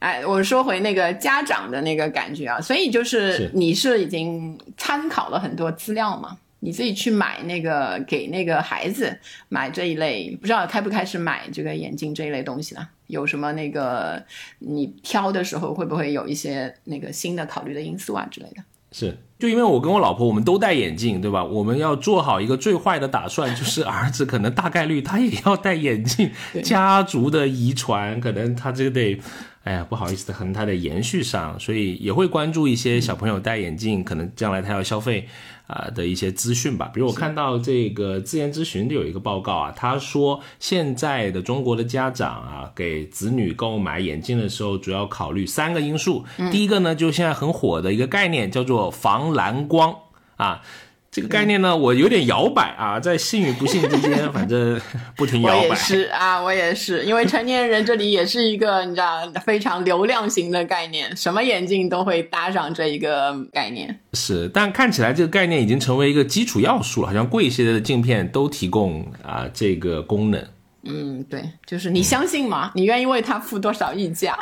[0.02, 9.16] 哎，我说回那个家长的那个感觉啊，所以就是你是已经参考了很多资料嘛，你自己去买那个给那个孩子
[9.48, 12.90] 买这一类，不知道开不开始买这个眼镜这一类东西了？
[13.06, 14.20] 有什么那个
[14.58, 18.64] 你挑的时候会不会有一些那个新的考虑的因素啊之类的？
[18.92, 21.44] 是，就因为我跟我老婆我们都戴眼镜，对吧？
[21.44, 26.32] 我们要做好一个最坏的打算，就是儿子可能大概率他也要戴眼镜，
[26.64, 29.22] 家族的遗传可能他这个得。
[29.64, 35.28] 哎呀，不好意思，可能它的延续上，所以也会关注一些小朋友戴眼镜，可能将来他要消费
[35.68, 36.90] 啊的一些资讯吧。
[36.92, 46.26] 比如我看到这个自研咨询的有一个报告啊，他说现在的中国的家长啊，给子女购买眼镜的时候，主要考虑三个因素。
[46.52, 49.96] 第一个呢，就现在很火的一个概念，叫做防蓝光
[50.38, 50.64] 啊。
[51.12, 54.80] 这个概念呢，我有点摇摆啊，在信与不信之间，反正
[55.18, 55.58] 不停摇摆。
[55.58, 64.00] 我也是啊，我也是，因为成年人这里也是一个你知道非常流量型的概念，什么眼镜都会搭上这一个概念。
[64.14, 70.42] 是，但看起来这个概念已经成为一个基础要素了，好像贵一些的镜片都提供啊这个功能。
[70.84, 72.72] 嗯，对，就是你相信吗？
[72.74, 74.40] 你愿意为它付多少溢价？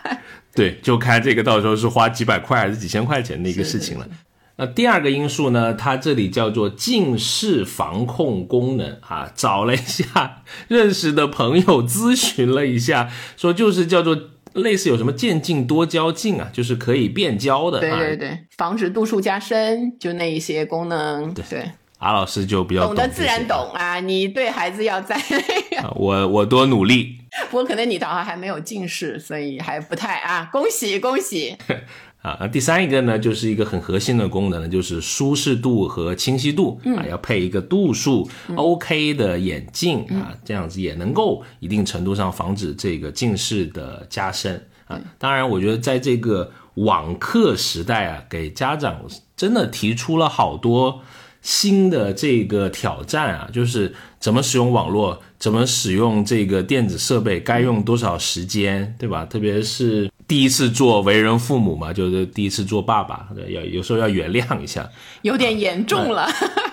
[0.54, 4.08] 对，就看这个到时候是花几百块还是几千块钱的一个事情了。
[4.58, 5.74] 那第二个因素呢？
[5.74, 14.18] 它这里叫做近视防控功能啊，找了一下 认识的朋友咨询了一下，说就是叫做
[14.54, 17.80] 类似有什么渐进多焦镜啊，就是可以变焦的。
[17.80, 21.34] 对对对，防止度数加深，就那一些功能。
[21.34, 25.20] 对对，阿老师就比较懂得自然懂啊，你对孩子要在。
[25.96, 27.18] 我我多努力。
[27.50, 31.54] 不过可能你倒还还没有近视，所以还不太啊，恭喜恭喜。
[32.26, 45.00] 啊，那第三一个呢，就是一个很核心的功能呢，就是舒适度和清晰度啊，要配一个度数 OK 的眼镜啊，这样子也能够一定程度上防止这个近视的加深啊。
[45.18, 49.02] 当然，我觉得在这个网课时代啊，给家长
[49.36, 51.02] 真的提出了好多
[51.42, 59.24] 新的这个挑战啊，就是怎么使用网络，怎么使用这个电子设备，该用多少时间，对吧？
[59.24, 60.10] 特别是。
[60.28, 64.88] 第一次做为人父母嘛，就是第一次做爸爸，要有时候要原谅一下，
[65.22, 66.28] 有点严重了，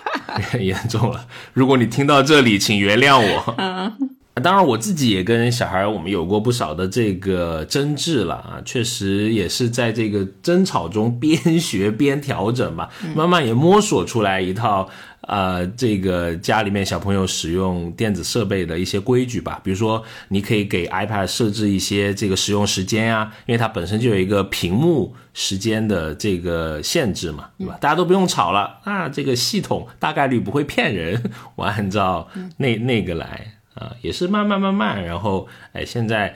[0.60, 1.28] 严重了。
[1.54, 3.56] 如果你听到这里，请原谅我。
[3.58, 14.90] 嗯，当然我自己也跟小孩我们有过不少的这个争执了啊，确实也是在这个争吵中边学边调整吧，慢慢也摸索出来一套。
[15.26, 27.78] 呃，这个家里面小朋友使用电子设备的一些规矩吧，比如说，你可以给 iPad 设置一些这个使用时间啊，因为它本身就有一个屏幕时间的这个限制嘛，对吧？
[27.80, 36.36] 大家都不用吵了啊，这个系统大概率不会骗人， 我按照那那个来啊，也是慢慢慢慢，然后哎，现在。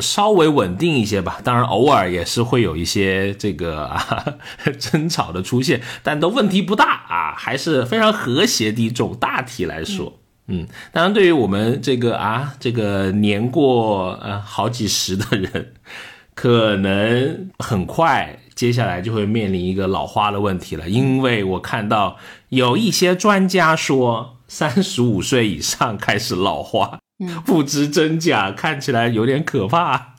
[0.00, 4.34] 稍微稳定一些吧，当然偶尔也是会有一些这个啊
[4.80, 8.90] 争吵的出现，但都问题不大啊，还是非常和谐的。
[8.90, 10.18] 种大体来说，
[10.48, 15.74] 嗯，当然对于我们这个啊这个年过呃好几十的人，
[16.34, 22.16] 可能很快接下来就会面临一个老花的问题了，因为我看到
[22.48, 27.00] 有一些专家说，三十五岁以上开始老化。
[27.44, 30.13] 不知真假，看起来有点可怕。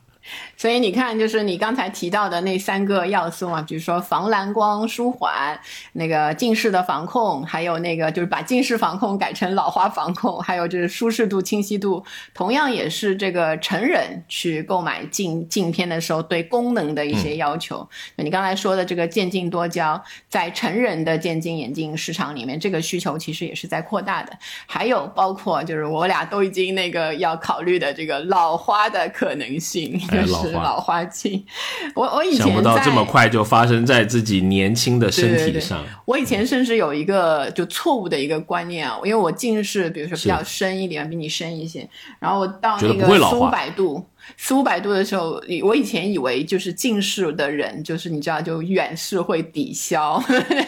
[0.66, 5.56] 所以你看，就是你刚才提到的那三个要素嘛，比如说防蓝光舒缓、
[5.94, 17.88] 那个近视的防控，还有那个就是把近视防控改成老花防控，还有就是舒适度、清晰度，同样也是这个成人去购买镜镜片的时候对功能的一些要求。
[18.16, 24.36] 你刚才说的这个渐进多焦，在成人的渐进眼镜市场里面，这个需求其实也是在扩大的。
[24.66, 30.02] 还有包括就是我俩都已经那个要考虑的这个老花的可能性。
[30.08, 31.46] 就是老花镜，
[31.94, 35.84] 我我以前想不到这么快就发生在自己年轻的身体上。
[36.06, 41.88] 我以前甚至有一个就错误的一个观念啊，因为我近视，比如说比较深一点，比你深一些，
[42.20, 44.06] 然后我到那个四五百度。
[44.38, 50.22] 四五百度的时候，我以前以为就是近视的人，就是你知道，就远视会抵消，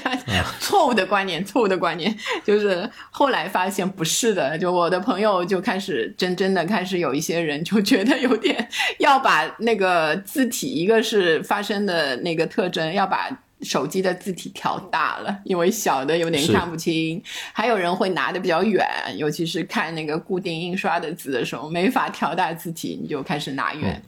[0.59, 2.15] 错误的观念，错误的观念，
[2.45, 8.67] 就是后来发现不是的，就我的朋友就开始真真的开始有一些人就觉得有点
[8.99, 13.29] 要把那个字体，一个是发生的那个特征，要把。
[13.61, 17.21] 手机的字体调大了，因为小的有点看不清。
[17.53, 24.01] 还有人会拿的比较远，尤其是看那个固定印刷的字的时候，没法调大字体，你就开始拿远。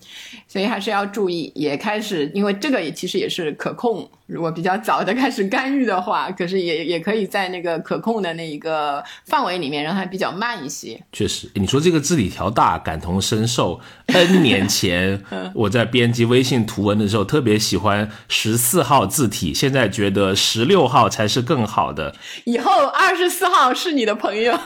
[0.48, 4.10] 所以还是要注意，也开始，因为这个也其实也是可控。
[4.30, 11.02] 如果比较早的开始干预的话，可是也也可以在那个可控的那一个范围里面，让它比较慢一些。
[11.12, 13.80] 确实，你说这个字体调大，感同身受。
[14.06, 15.24] N 年前
[15.56, 22.14] 我在编辑微信图文的时候，特别喜欢十四号字体，现在觉得十六号才是更好的。
[22.46, 24.56] 以后二十四号是你的朋友。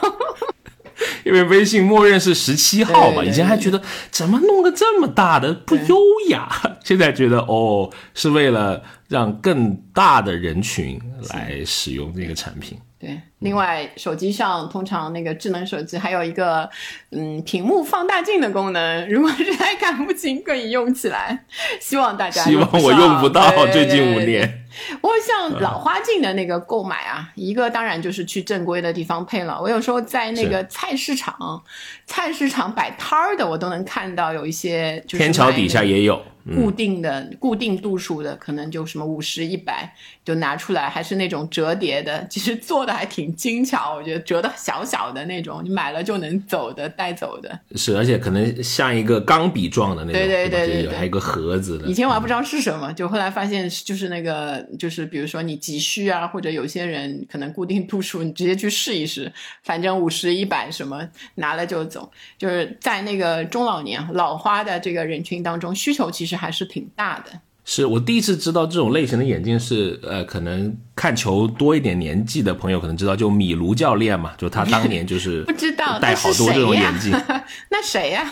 [1.25, 5.97] 因为微信默认是十七号嘛，以前还觉得怎么弄个这么大的不优
[6.29, 6.47] 雅，
[6.83, 10.99] 现在觉得哦，是为了让更大的人群
[11.29, 12.79] 来使用这个产品。
[12.97, 16.67] 对，另外手机上通常那个智能手机还有一个
[17.11, 21.45] 嗯屏幕放大镜的功能，如果实在看不清可以用起来。
[21.79, 24.61] 希望大家希望我用不到，最近五年。
[25.01, 29.61] 我像老花镜的那个购买啊，一个当然就是去正规的地方配了。
[29.61, 31.63] 我有时候在那个菜市场，
[32.07, 36.19] 菜市场摆摊儿的，我都能看到有一些就是天桥底下也有。
[36.55, 43.95] 固定的、固定度数的，可能就什么五十、一百，就拿出来，还是那种折叠的，其实做的还挺精巧。
[43.95, 47.57] 我觉得折的小小的那种，你买了就能走的、带走的。
[47.75, 51.87] 是，而且可能像一个钢笔状的那种，对对对对对，还有个盒子的。
[51.87, 59.31] 以前我还不知道是什么，就后来发现就是那个，就是比如说你急需啊，或者有些人可能固定度数，你直接去试一试，
[59.63, 62.11] 反正五十、一百什么拿了就走。
[62.37, 66.33] 就是在那个中老年老花的这个人群当中，需求其实。
[66.33, 67.39] 还是挺大的。
[67.65, 77.11] 是我第一次知道这种类型的眼镜是，呃，可能看球多一点年纪的朋友可能知道，就米卢教练嘛，就他当年就 是不知道戴好多这种眼镜。
[77.71, 78.29] 那谁呀？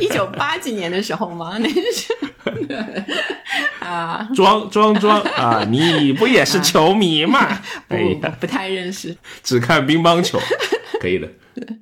[0.00, 1.56] 一九八几年的时候吗？
[1.58, 2.12] 那是
[3.78, 5.64] 啊， 装装装啊！
[5.68, 7.60] 你不也是球迷吗？
[7.86, 7.96] 不
[8.40, 10.40] 不太认识，只看乒乓球，
[11.00, 11.28] 可以的。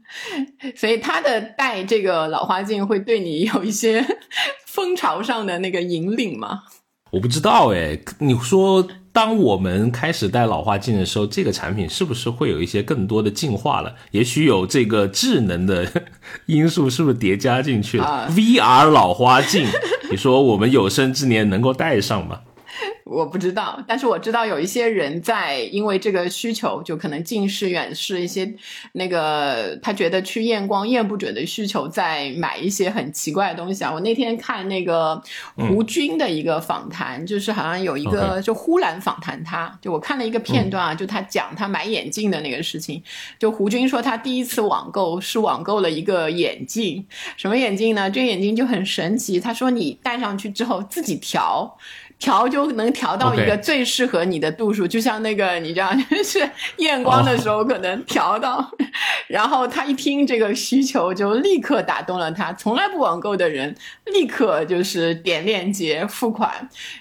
[0.74, 4.04] 所以他的戴这个老花镜会对你有一些
[4.66, 6.62] 风潮上的那个引领吗？
[7.10, 13.94] 我不知道哎，你说当我们开始戴老花镜的时候，这个产品是不是会有一些更多的进化了？
[14.10, 15.86] 也许有这个智能的
[16.46, 19.66] 因素，是不是叠加进去了？VR 老花镜，
[20.10, 22.40] 你说我们有生之年能够戴上吗？
[23.04, 28.52] 我不知道，但是我知道有一些人在因为这个需求，就可能近视、远视一些
[28.92, 33.92] 那个他觉得去验光验不准的需求，在买一些很奇怪的东西啊。
[33.92, 35.20] 我那天看那个
[35.54, 43.02] 胡军的一个访谈，就是好像有一个就忽然访谈他，就我看了一个片段啊，就他讲他买眼镜的那个事情。
[43.38, 47.06] 就胡军说他第一次网购是网购了一个眼镜，
[47.36, 48.10] 什么眼镜呢？
[48.10, 51.78] 这个眼镜就很神奇，他说你戴上去之后自己调。
[52.18, 56.48] 调就能调到一个最适合你的度数，就像那个你知道，就是
[56.78, 58.70] 验光的时候可能调到，
[59.28, 62.52] 然后他一听这个需求就立刻打动了他。
[62.54, 63.74] 从来不网购的人
[64.06, 66.50] 立刻就是点链接付款，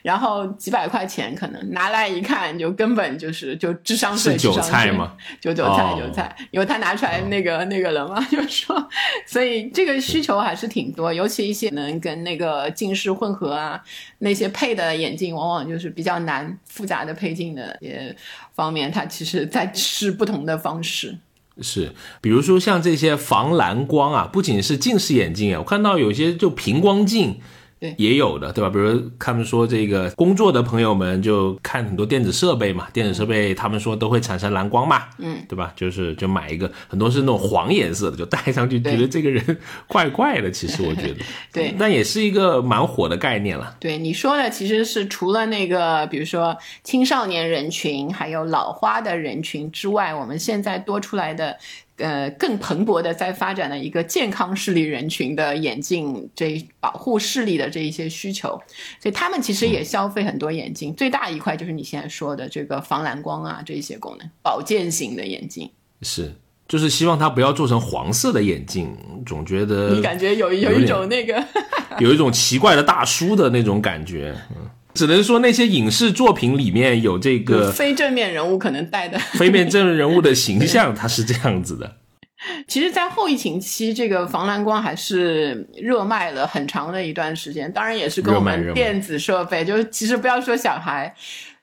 [0.02, 5.14] 然后几百块钱可能拿来一看就根本就是就智商税，韭菜吗？
[5.40, 8.90] 就韭菜韭菜，因为他拿出来那个那个了嘛，就说，
[9.26, 13.80] 所以这个需求还是挺多，尤其一些能跟那个近视混合啊
[14.26, 14.96] 那些配的。
[14.96, 18.16] 眼镜往往就是比较难复杂的配镜的也
[18.56, 21.16] 方面，它其实在试不同的方式。
[21.62, 27.40] 是，比如说像这些防蓝光啊，不仅是近视眼镜啊，我看到有些就平光镜。
[27.98, 28.70] 也有的，对吧？
[28.70, 35.74] 比如他们说这个工作的朋友们就看很多电子设备嘛，电子设备他们说都会产生蓝光嘛，嗯，对吧？
[35.76, 39.58] 就是就买一个，很多是那种黄颜色的，就戴上去觉得这个人
[39.88, 40.50] 怪怪的。
[40.50, 41.16] 其实我觉得，
[41.54, 43.76] 对，那也是一个蛮火的概念了。
[43.80, 51.58] 对你说的，其实是除了那个，比如说青少年人群，还有老花的人群之外，我们现在多出来的。
[51.98, 58.50] 呃，更蓬勃的在发展的一个健康视力人群的眼镜，这保护视力的这一些需求，
[59.00, 60.94] 所以他们其实也消费很多眼镜。
[60.94, 65.72] 最大一块就是你现在说的这个防蓝光啊，这一些功能，保健型的眼镜
[66.02, 66.36] 是，
[66.68, 68.94] 就是希望它不要做成黄色的眼镜，
[69.26, 71.42] 总觉得 你感觉有有一种那个
[72.00, 74.70] 有一种奇怪的大叔的那种感觉，嗯。
[74.96, 81.98] 只能说那些影视作品里面有这个非正面人物可能带的非面正人物的形象，他是这样子的。
[82.68, 87.72] 其实，在后疫情期，这个防蓝光还是热卖了很长的一段时间。
[87.72, 91.14] 当然，也是跟我们电子设备，就是其实不要说小孩。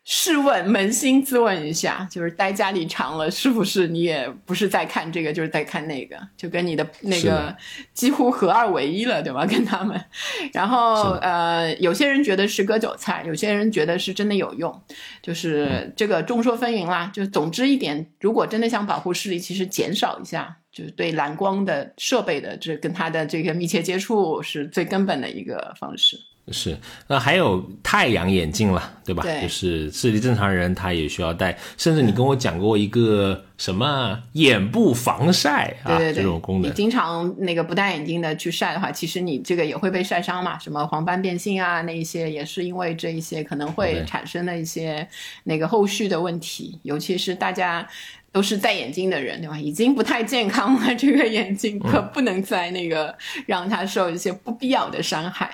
[0.05, 7.57] 试问，扪心自问一下，就是待家里长了，是不是你也不是在看这个，就是在看那个，就跟你的那个
[7.94, 9.46] 几乎合二为一了，对吧？
[9.46, 10.05] 跟他们，
[10.53, 14.82] 然后呃，有些人觉得是割韭菜，有些人觉得是真的有用，
[15.22, 17.09] 就是这个众说纷纭啦。
[17.14, 26.18] 就总之一点，如果真的想保护视力，其实减少一下，就是对蓝光的设备的这跟它的这个密切接触，是最根本的一个方式。
[26.51, 26.76] 是，
[27.07, 29.22] 那还有太阳眼镜了，对吧？
[29.22, 36.68] 对，就是视力正常人他也需要戴，甚至你跟我讲过一个什么眼部防晒啊，这种功能。
[36.68, 45.07] 你经常那个不戴眼镜的去晒的话，其实你这个也会被晒伤嘛，什么黄斑变性啊，那一些也是因为这一些可能会产生的一些
[45.45, 47.86] 那个后续的问题，尤其是大家。
[48.32, 49.58] 都是戴眼镜的人，对吧？
[49.58, 53.14] 已经不太健康了， 这个眼镜可不能再那个
[53.46, 55.50] 让它受一些不必要的伤害。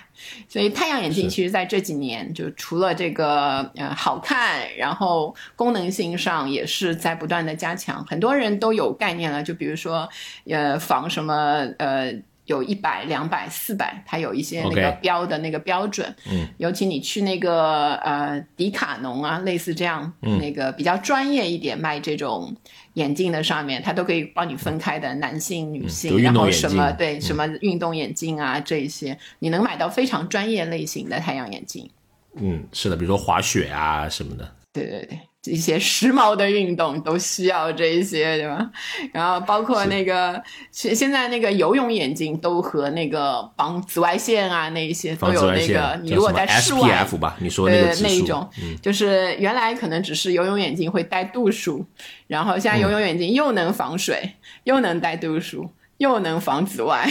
[0.48, 8.04] 所以太阳眼镜其实在这几年，就除了这个呃好看，然后功能性上也是在不断的加强。
[8.06, 10.08] 很多人都有概念了，就比如说
[10.48, 12.14] 呃防什么呃。
[12.48, 16.14] 有一百、两百、四百，它有一些那个标的那个标准。
[16.30, 22.56] 嗯，尤其你去那个呃迪卡侬啊，类似这样那个比较专业一点卖这种
[22.94, 31.88] 眼镜的上面，它都可以帮你分开的男性、女性，然后什么对什么运动眼镜啊这一些，你能买到非常专业类型的太阳眼镜。
[32.34, 34.50] 嗯，是的，比如说滑雪啊什么的。
[34.72, 35.18] 对对对。
[35.44, 38.70] 一些时髦的运动都需要这一些，对吧？
[39.12, 45.98] 然后包括那个现现在那个游泳眼镜都和那个防紫外线啊，那一些都有那个。
[46.02, 48.48] 你如果在室外吧，你说那个那一种，
[48.82, 51.86] 就是原来可能只是游泳眼镜会带度数，
[52.26, 54.34] 然后现在游泳眼镜又能防水，
[54.64, 55.70] 又能带度数。
[55.98, 57.08] 又能防紫外，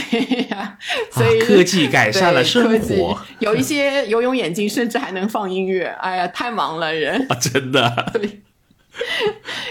[1.11, 3.21] 所以科技改善了生活。
[3.39, 8.13] 有一些 游泳眼镜甚至还能放音乐，哎呀，太忙了人啊，真的，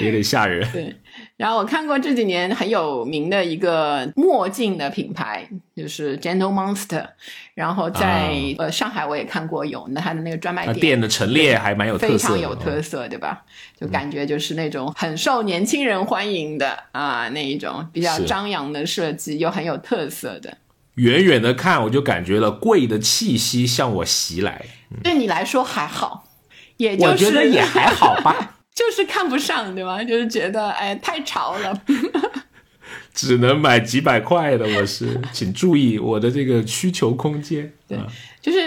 [0.01, 0.67] 有点吓人。
[0.73, 0.95] 对。
[1.37, 7.07] 然后我看过这几年很有名的一个墨镜的品牌，就是 Gentle Monster。
[7.55, 13.43] 然后在呃上海我也看过有那它的那个专卖店，店的陈列还蛮有特色非常有特色，对吧？
[13.79, 20.57] 就感觉就是那种很受年轻人欢迎的啊那一种比较张扬的设计又很有特色的。
[20.95, 24.65] 远远的看我就感觉了贵的气息向我袭来。
[25.05, 26.25] 对你来说还好，
[26.79, 30.05] 也就我觉得是也还好吧，就是看不上，对吧？
[30.05, 31.83] 就是觉得哎太潮了。
[33.13, 34.67] 只能买几百块的。
[34.77, 37.73] 我是，请注意我的这个需求空间。
[37.89, 38.07] 对啊
[38.41, 38.59] 就是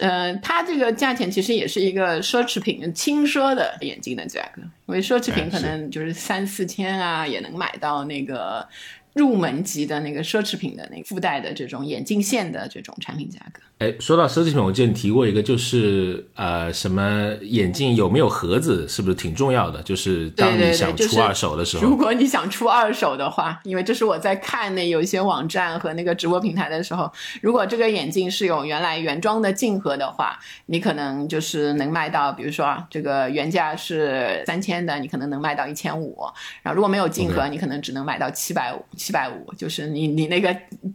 [0.00, 8.66] 呃，它这个价钱其实也是一个奢侈品、轻奢的眼镜的价格，因为奢侈品哎可能就是三四千啊，也能买到那个
[9.14, 13.60] 入门级的那个奢侈品的那个附带的这种眼镜线的这种产品价格。
[13.78, 19.80] 哎，说到奢侈品，我记得你提过一个，就是呃，什么眼镜有没有盒子，是不是挺重要的？
[19.82, 27.08] 就是当你想出二手的时候，如果你想出二手的话，因为这是我在看那有一些网站和那个直播平台的时候，
[27.40, 36.18] 如果这个眼镜是有原来原装的镜盒的话，你可能就是能卖到，比如说啊这个原价是三千的，你可能能卖到一千五，
[36.64, 40.52] 然后如果没有镜盒你可能只能买到七百五，七百五，就是你你那个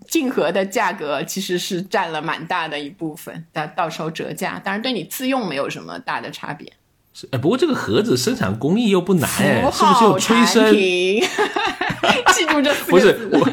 [0.09, 6.71] 镜盒的价格其实是占了蛮大的一部分，到到时候折价，当然对你自用没有什么大的差别。
[7.13, 10.71] 是哎，不过这个盒子生产工艺又不难，哎，是不是有催生？
[10.71, 11.21] 品，
[12.33, 13.29] 记住这四不是。
[13.31, 13.47] 我，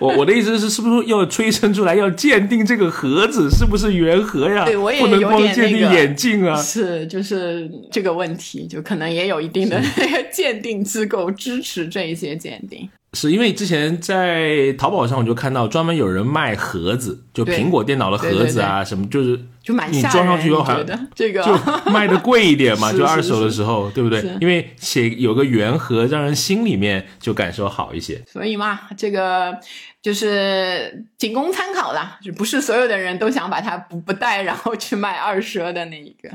[0.00, 4.64] 我我的意思是，是不是要催生出来，要鉴定这个盒子是不是原盒呀？
[4.66, 6.60] 对我也不能有光鉴定点眼镜啊。
[6.60, 12.90] 是，就是这个问题，就可能也有一定的那个 鉴定机构支持这一些鉴定。
[13.14, 20.84] 是因为之前在淘宝上我就看到专门有人卖盒子，就苹果电脑的盒子啊，什么就是就买你，装上去以后还
[21.14, 24.22] 这个就卖的贵一点嘛， 就二手的时候，对不对？
[24.40, 28.22] 因为写有个原盒，让人心里面就感受好一些。
[28.30, 29.58] 所以嘛，这个
[30.02, 36.28] 就是仅供参考啦，就不是所有的人都想把它不不带，然后去卖二奢的那一个。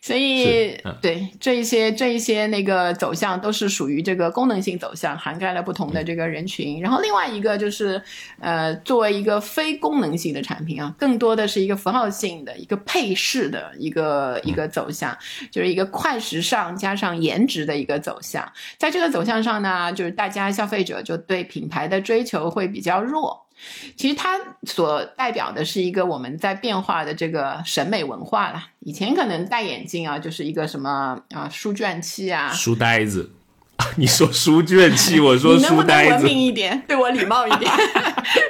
[0.00, 6.80] 所以对这一些这一些那个走向都是属于这个功能性走向，涵盖了不同的这个人群。
[6.80, 8.00] 然后另外一个就是，
[8.40, 15.16] 呃，作为一个非功能性的产品啊，更多的是一个符号性的一个配饰的一个一个走向，
[15.50, 18.50] 就是一个快时尚加上颜值的一个走向。
[18.78, 23.47] 在这个走向上呢，就是大家消费者就对品牌的追求会比较弱。
[23.96, 28.68] 其实它所代表的是一个我们在变化的这个审美文化啦。
[28.80, 33.30] 以前可能戴眼镜啊，就是一个什么啊书卷气啊，书呆子，
[33.96, 37.70] 你说书卷气， 我说你能不能书呆子文明，一点， 对我礼貌一点？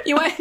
[0.03, 0.31] 因为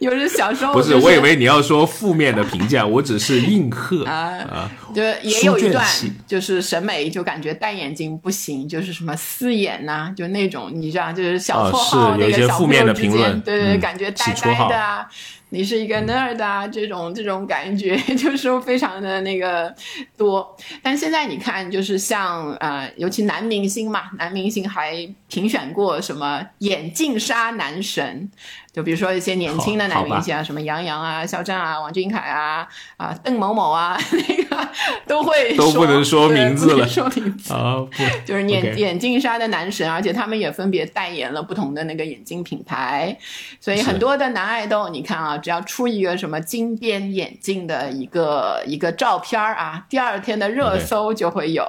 [0.00, 4.70] 有时小时候、不，就是我以为你要说负面的评价，我只是应和啊啊。
[4.94, 5.84] 就也有一段
[6.26, 15.06] 就是审美，就感觉戴眼镜不行，就是什么四眼呐、就那种你知道，就是小绰哦号、是有一些那个小负面的朋友之评论间对对对，嗯感觉呆呆的啊。
[15.54, 19.72] 你是一个 nerd 啊，这种这种感觉 就是非常的那个
[20.16, 20.56] 多。
[20.82, 28.28] 但现在你看，就是像呃，尤其男明星嘛，男明星还评选过什么眼镜杀男神，
[28.74, 32.66] 就比如说一些年轻的男明星啊，什么杨洋啊、肖战啊、王俊凯啊、
[32.96, 34.68] 啊邓某某啊， 那个
[35.06, 36.86] 都会都不能说名字了。
[36.88, 37.54] 说名字。
[37.54, 43.16] 啊，不， 就是眼眼镜杀的男神，而且他们也分别代言了不同的那个眼镜品牌，
[43.60, 51.64] 所以很多的男爱豆，你看啊，只要出一个什么金边眼镜的一个一个照片儿啊，第二天的热搜就会有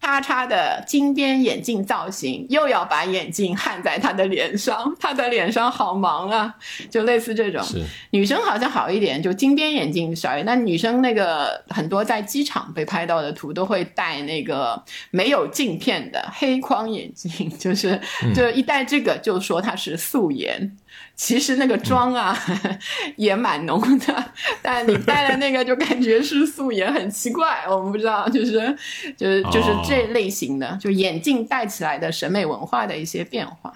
[0.00, 6.37] 叉叉的金边眼镜造型，又要把眼镜焊在他的脸上，他的脸上好忙啊，
[6.90, 7.62] 就类似这种。
[7.62, 10.46] 是女生好像好一点，就金边眼镜少一点。
[10.46, 17.98] 那女生那个很多在机场被拍到的图都会戴那个没有镜片的黑框眼镜，就是
[18.34, 20.76] 就一戴这个就说它是素颜。
[21.14, 22.36] 其实那个妆啊、
[23.16, 24.32] 也蛮浓的，
[24.62, 27.64] 但你戴了那个就感觉是素颜，很奇怪。
[27.68, 28.76] 我们不知道，就是
[29.16, 33.72] 就是就是这类型的，就眼镜戴起来的审美文化的一些变化。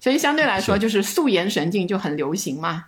[0.00, 2.84] 所以相对来说，就是素颜神镜就很流行嘛。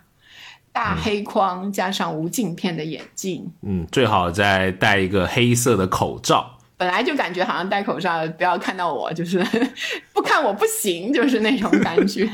[0.71, 6.57] 大黑框加上无镜片的眼镜，嗯，最好再戴一个黑色的口罩。
[6.77, 9.43] 本来就感觉好像戴口罩，不要看到我，就是
[10.13, 12.29] 不看我不行，就是那种感觉。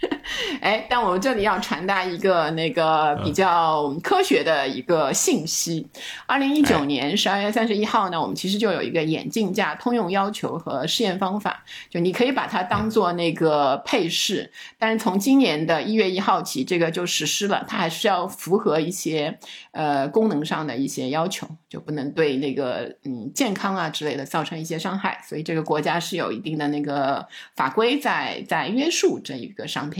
[0.60, 5.86] 哎，但我们这里要传达一个那个比较科学的一个信息。
[6.26, 19.38] 二零一九年十二月三十一号呢，我们其实就有一个眼镜架通用要求和试验方法，就你可以把它当做那个配饰，但是从今年的一月一号起，这个就实施了，它还是要符合一些
[19.70, 29.93] 呃功能上的一些要求，就不能对那个嗯健康啊之类的造成一些伤害，所以这个国家是有一定的那个法规在在约束这一个商品。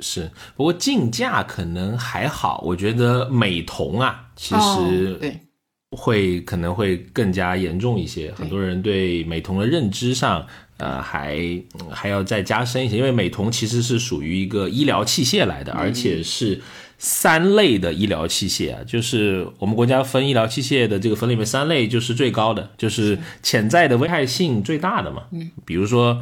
[0.00, 5.40] 是，不过竞价可能还好，我觉得美瞳啊，其哦实对
[5.96, 8.32] 会可能会更加严重一些。
[8.32, 10.44] 很多人对美瞳的认知上，
[10.78, 11.38] 呃，还
[11.90, 16.60] 还要再加深一些，因为美瞳其实是属于一个医疗器械来的，而且是
[16.98, 25.22] 三类的医疗器械啊，就是我们国家分医疗器械的这个分里面三类就是最高的，就是潜在的危害性最大的嘛。
[25.30, 26.20] 嗯，比如说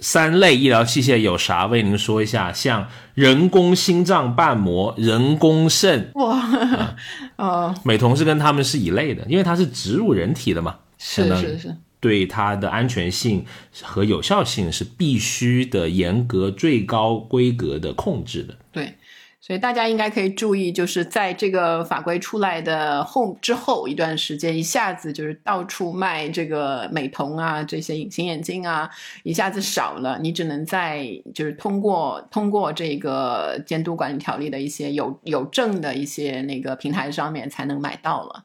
[0.00, 1.66] 三类医疗器械有啥？
[1.66, 6.10] 为您说一下，像人工心脏瓣膜、人工肾。
[6.14, 6.96] 哇，
[7.36, 10.76] 哦，美瞳是跟他们是一类的，因为它是植入人体的嘛。
[10.98, 11.76] 是是是。
[12.00, 13.44] 对它的安全性
[13.82, 18.56] 和有效性是必须的严格最高规格的控制的。
[18.72, 18.94] 对，
[19.42, 28.90] 所以大家应该可以注意，就是在这个法规出来的后之后一段时间，一下子就是到处卖这个美瞳啊，这些隐形眼镜啊，
[29.22, 38.44] 一下子少了，你只能在就是通过通过这个监督管理条例的一些有有证的一些那个平台上面才能买到了。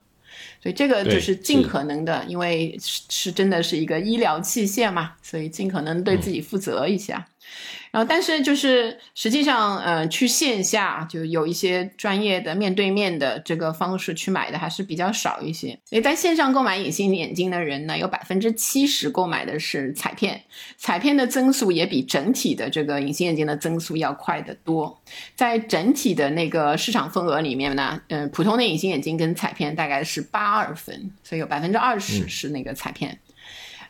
[0.61, 7.27] 所以这个就是尽可能的，因为是是真的是一个医疗器械嘛，所以尽可能对自己负责一下。
[7.91, 15.79] 然后，但是就是实际上，呃，去线下就有一些专业的面对面的这个方式去买的还是比较少一些。
[15.85, 20.41] 所以在线上购买隐形眼镜的人呢，有百分之七十购买的是彩片，
[20.75, 25.01] 彩片的增速也比整体的这个隐形眼镜的增速要快得多。
[25.33, 33.17] 在整体的那个市场份额里面呢，嗯，普通的隐形眼镜跟彩片大概是八二分，所以有百分之二十是那个彩片。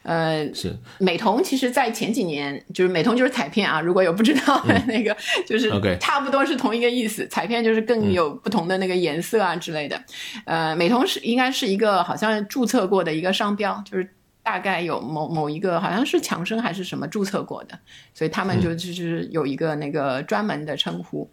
[0.06, 3.82] 呃，是美瞳，其实，在前几年，就是美瞳就是彩片啊。
[3.82, 5.16] 如果有不知道的 那个，
[5.48, 7.28] 就是差不多是同一个意思。
[7.28, 10.00] 彩片就是更有不同的那个颜色啊之类的。
[10.46, 14.15] 呃，美瞳是应该是一个好像注册过的一个商标，就是。
[14.46, 17.76] 大概有某某一个好像是强生还是什么注册过的，
[18.14, 21.28] 所以他们就就是有一个那个专门的称呼。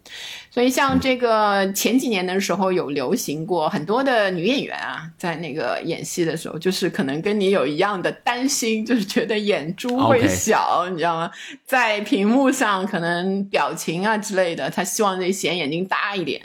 [0.49, 11.29] 所以像这个前几年的时候有流行过很多的女演员啊，在那个演戏的时候，就是可能跟你有一样的担心，就是觉得眼珠会小，你知道吗？
[11.67, 16.41] 在屏幕上可能表情啊之类的，他希望这显眼睛大一点。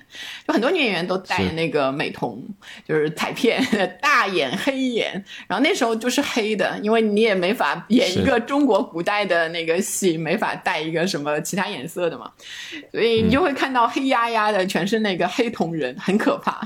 [0.46, 2.46] 就很多女演员都戴那个美瞳，
[2.86, 3.64] 就是彩片，
[4.02, 6.57] 大眼黑眼，然后那时候就是黑。
[6.58, 12.30] 的，因为你也没法演一个中国古代的那个戏，没法带一个什么其他颜色的嘛，
[12.92, 16.60] 所以你就会看到黑压压的，全是那个黑瞳人，很可怕。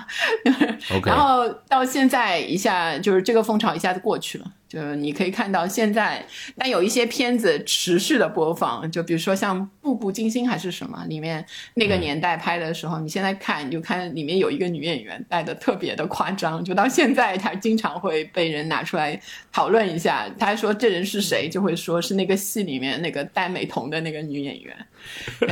[1.05, 4.47] 然后到现在一下就是这个风潮一下子过去了。
[4.73, 6.25] 就你可以看到现在，
[6.57, 11.45] 但有一些片子持续的播放，就比如说像《步步惊心》还是什么，里面
[11.75, 19.21] 那个年代拍的时候，你现在看你就看里面有一个女演员戴的特别的夸张，就到现在她经常会被人拿出来
[19.53, 20.27] 讨论一下。
[20.39, 24.75] 他说这人是谁，就会说是那个戏里面那个戴美瞳的那个女演员。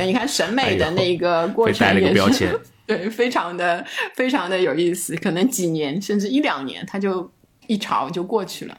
[0.03, 5.15] 你看审美的那个过程也是 对，非常的非常的有意思。
[5.17, 7.31] 可能几年甚至一两年，他就
[7.67, 8.75] 一潮就过去了。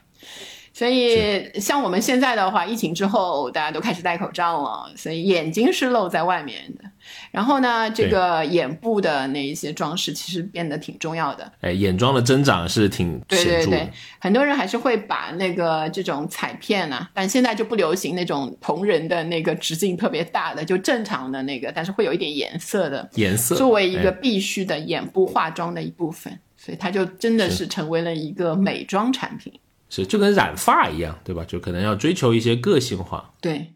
[0.75, 6.83] 所以，像我们现在的话，疫情之后大家都开始戴口罩了，所以眼睛是露在外面的。
[7.29, 11.51] 然后呢，这个眼部的那一些装饰其实变得挺重要的。
[11.61, 13.19] 哎，眼妆的增长是挺。
[13.27, 29.53] 对对对，很多人还是会把那个这种彩片啊，但现在就不流行那种同人的那个直径特别大的，就正常的那个，但是会有一点颜色的颜色，作为一个必须的眼部化妆的一部分，所以它就真的是成为了一个美妆产品。
[30.01, 31.45] 是就跟染发一样，对吧？
[31.45, 33.33] 就可能要追求一些个性化。
[33.39, 33.73] 对，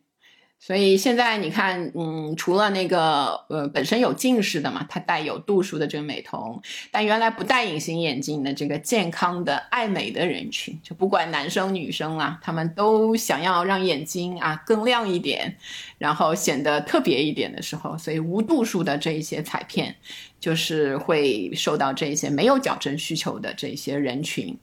[0.60, 6.60] 所以现在你看，嗯，除了那个呃本身有近视的嘛，它带有度数的这个美瞳，
[6.90, 15.56] 但原来不戴隐形眼镜的这个健康的爱美的人群，就不管男生女生啊，他们都想要让眼睛啊更亮一点，
[16.00, 19.96] 然后显得特别一点的时候，所以无度数的这一些彩片，
[20.40, 24.58] 就是会受到这些没有矫正需求的这些人群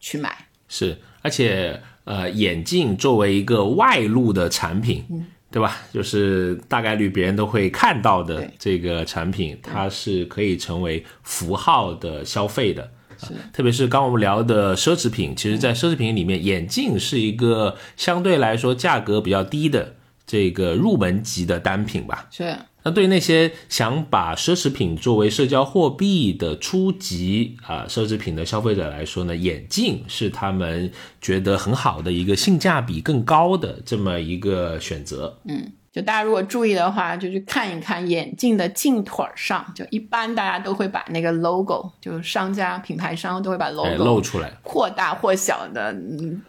[0.00, 0.45] 去买。
[0.68, 5.04] 是，而且呃，眼镜作为一个外露的产品，
[5.50, 5.76] 对吧？
[5.92, 12.90] 就是大概率别人都会看到的这个产品，它是可以成为符号的消费的。
[13.18, 19.96] 是，特别是刚我们聊的奢侈品，其实，在奢侈品里面，眼镜是一个相对来说价格比较低的
[20.26, 22.28] 这个入门级的单品吧。
[22.30, 22.54] 是。
[22.86, 35.36] 那对于那些想把奢侈品作为社交货币的初级啊奢侈品的消费者来说呢，眼镜是他们觉得很好的一个性价比更高的这么一个选择。
[35.48, 35.72] 嗯。
[35.96, 45.94] 就大家如果注意的话，就去看一看眼镜的镜腿上，就一般大家都会把那个 logo，就是商家品牌商都会把 logo 露出来，或大或小的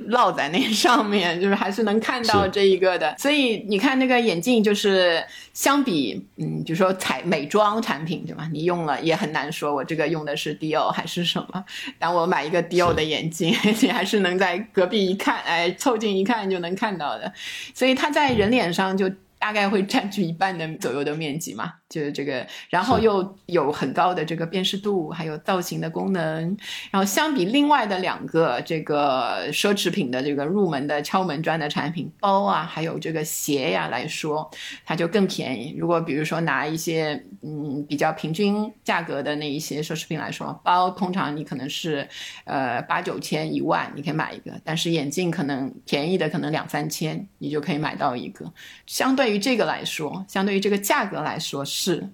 [0.10, 3.16] 烙在那上面，就是还是能看到这一个的。
[3.18, 5.24] 所以你看那个眼镜，就是
[5.54, 8.50] 相比，嗯，比如说彩美妆产品，对吧？
[8.52, 11.64] 你用了也很难说我这个用的是 Dior 还是什么。
[11.98, 17.32] 但我买一个 Dior 的眼镜， 你还是能在隔壁一看，哎，凑近一看就能看到的。
[17.74, 19.10] 所以它在人脸上就。
[19.40, 26.58] 大概会占据一半的左右的面积嘛， 就是这个，然后又有很高的这个辨识度，还有造型的功能，
[26.90, 34.50] 然后相比另外的两个这个奢侈品的这个入门的敲门砖的产品，包啊，还有这个鞋呀来说，
[34.84, 35.76] 它就更便宜。
[35.78, 42.08] 如果比如说拿一些嗯比较平均价格的那一些奢侈品来说，包通常你可能是
[42.46, 48.52] 呃八九千一万你可以买一个，但是眼镜可能便宜的可能两三千你就可以买到一个，
[48.88, 49.27] 相对。
[49.28, 52.10] 对于这个来说，相对于这个价格来说是，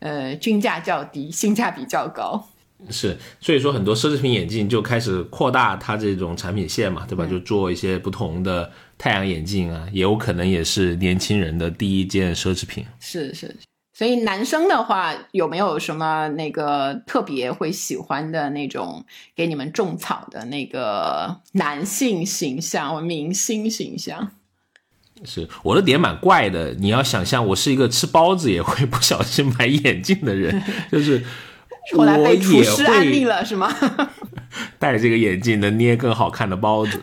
[0.00, 2.46] 呃，均价较低，性价比较高。
[2.90, 7.26] 是，所以说很多奢侈品眼镜就开始扩大它这种产品线嘛，对吧？
[7.26, 12.84] 就做一些不同的太阳眼镜啊，也有可能也是年轻人的第一件奢侈品。
[13.00, 13.56] 是是，
[13.94, 24.32] 所以男生的话有没有什么那个特别会喜欢的那种给你们种草的那个男性形象或、明星形象？
[25.24, 31.22] 是我的点蛮怪的，你要想象我是一个吃包子也会不小心买眼镜的人，就是
[31.96, 33.74] 后来被厨师安利了是吗？
[34.78, 37.02] 戴这个眼镜能捏更好看的包子，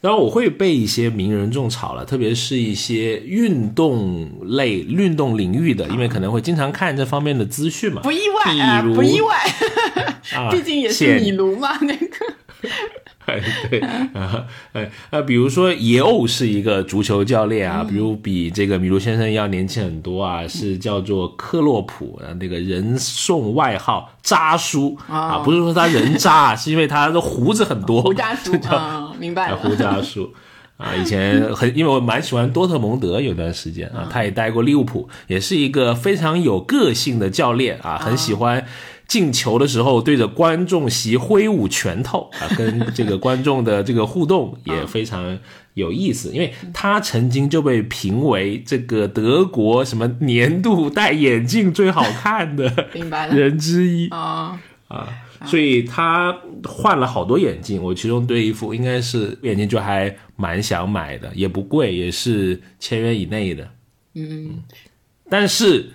[0.00, 9.36] 然后我会被一些名人种草了，特别是一些运动类、运动领域的，因为可能会经常看这方面的资讯嘛，不意外啊，不意外，
[10.52, 12.16] 毕竟也是米卢嘛，那个。
[13.68, 30.32] 对啊，哎那，比如说野欧是一个足球教练啊，比如比这个米卢先生要年轻很多啊，是叫做克洛普，那个人送外号渣叔啊，不是说他人渣， 是因为他的胡子很多，胡渣叔 啊，明白了，胡渣叔。
[30.78, 38.64] 啊，以前很因为我蛮喜欢多特蒙德有段时间啊，他也待过利物浦，也是一个非常有个性的教练啊，很喜欢。
[39.08, 45.38] 进球的时候对着观众席挥舞拳头 啊，跟这个观众的这个互动也非常
[45.72, 52.88] 有意思，因为他曾经就被评为这个德国什么年度戴眼镜最好看的
[53.32, 54.08] 人之一。
[54.10, 55.08] 啊啊，
[55.46, 63.70] 所以他换了好多眼镜，我其中对一副应该是眼镜就还蛮想买的，也不贵，也是千元以内的，
[64.14, 64.62] 嗯，
[65.30, 65.92] 但是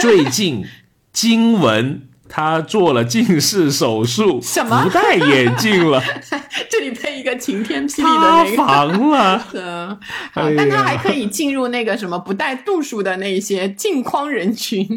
[0.00, 0.64] 最近
[1.12, 2.02] 经文。
[2.34, 6.02] 他做了近视手术，什么不戴眼镜了？
[6.70, 9.46] 这里配一个晴天霹雳的那个防了。
[9.52, 14.88] 嗯，但他还可以进入那个什么不带度数的那些镜框人群。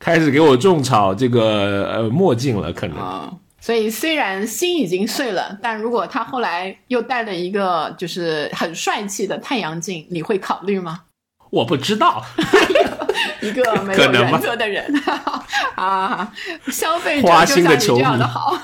[0.00, 3.38] 开始给我种草这个呃墨镜了，可能。
[3.60, 11.02] 所以虽然心已经碎了，但如果他后来又戴了一个就是很帅气的太阳镜，你会考虑吗？
[11.50, 12.24] 我不知道。
[13.40, 14.84] 一个没有原则的人
[15.76, 16.32] 啊，
[16.68, 18.56] 消费者就像你这样的好，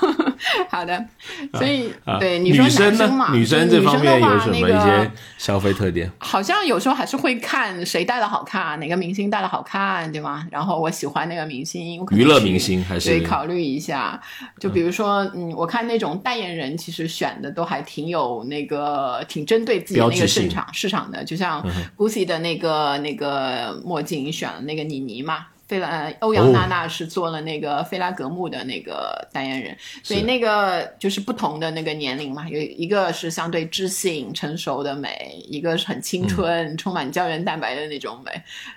[0.69, 1.05] 好的，
[1.53, 6.11] 所以对你说男生嘛，女生这方面有什么一些消费特点？
[6.19, 10.45] 好像有时候还是会看谁戴的好看，哪个明星戴的好看，对吗？
[10.51, 14.19] 然后我喜欢那个明星，娱乐明星还是对考虑一下。
[14.59, 21.23] 就比如说，嗯，我看那种代言人，其实选的都还挺有那个，挺针对自己那个市场市场的。
[21.23, 21.63] 就像
[21.97, 24.61] Gucci 的那个那个墨镜选了。
[24.61, 38.31] 那个妮妮嘛，菲拉欧阳娜娜是做了那个菲拉格慕的那个代言人，所以那个就是不同的那个年龄嘛，有一个是相对知性成熟的美，一个是很青春充满胶原蛋白的那种美，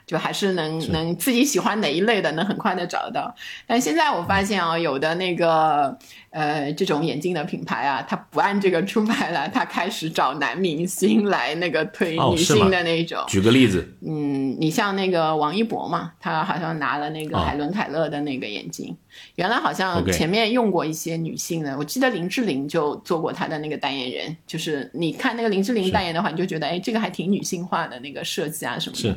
[0.06, 3.34] 就还是能能自己喜欢哪一类的，能很快的找到。
[3.66, 5.98] 但现在我发现啊，有的那个。
[6.32, 13.22] 呃，这种眼镜的品牌啊，他不按这个出牌了，他开始找男明星来那个推女性的那种。
[13.28, 18.96] 举个例子，嗯，你像那个王一博嘛，他好像拿了那个海伦凯勒的那个眼镜，
[19.34, 29.02] 原来好像前面用过一些女性的，我记得林志玲就做过他的那个代言人，就是你看那个林志玲代言的话，你就觉得哎，这个还挺女性化的那个设计啊什么的。
[29.02, 29.14] 是。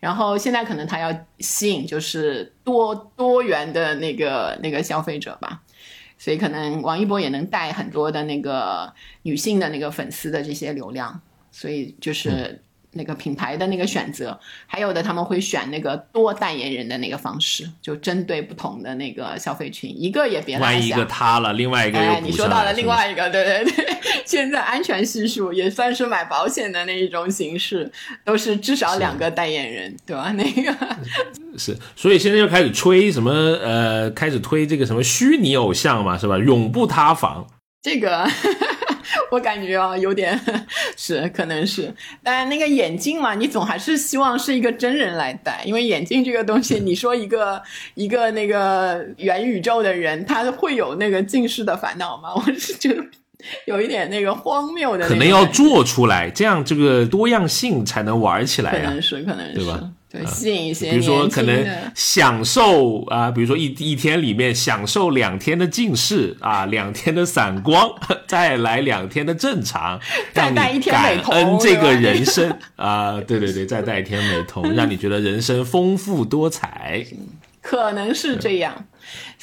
[0.00, 5.60] 然后现在可能他要吸引就是多多元的那个那个消费者吧。
[6.18, 8.92] 所以可能王一博也能带很多的那个
[9.22, 11.18] 女性的那个粉丝的这些流量，
[11.50, 12.62] 所以就是。
[12.92, 20.72] 那个品牌的那个选择，还有的他们会选那个多代言人的那个方式，就针对不同的那个消费群，一个也别落下。
[20.72, 27.90] 万一一个塌了，另外一个又你说到了另外一个，对对对，现在安全系数也算是买保险的那一种形式，
[28.24, 30.32] 都是至少两个代言人，对吧？
[30.32, 30.74] 那个
[31.58, 36.38] 是，所以现在又开始吹什么呃，开始推这个什么虚拟偶像嘛，是吧？
[36.38, 37.46] 永不塌房。
[37.82, 38.28] 这个。
[39.30, 40.38] 我感觉啊，有点
[40.96, 41.92] 是，可能是，
[42.22, 47.62] 但那个眼镜嘛，你总还是希望是一个真人来戴，因为眼镜这个东西，你说一个
[47.94, 52.30] 一个那个元宇宙的人，他会有那个近视的烦恼吗？
[52.36, 53.02] 我是觉得
[53.66, 58.84] 有一点那个荒谬的，可能要做出来，这样这个多样性才能玩起来呀。
[58.84, 59.90] 可能是，可能是，对吧？
[60.10, 67.90] 对，吸引一些，比如说可能享受啊，比如说一一天里面享受两天的近视啊，两天的散光，
[68.26, 70.00] 再来两天的正常，
[70.32, 77.04] 再戴一天美瞳，这个人生啊，对对对， 再戴一天美瞳，让你觉得人生丰富多彩，
[77.60, 78.86] 可能是这样。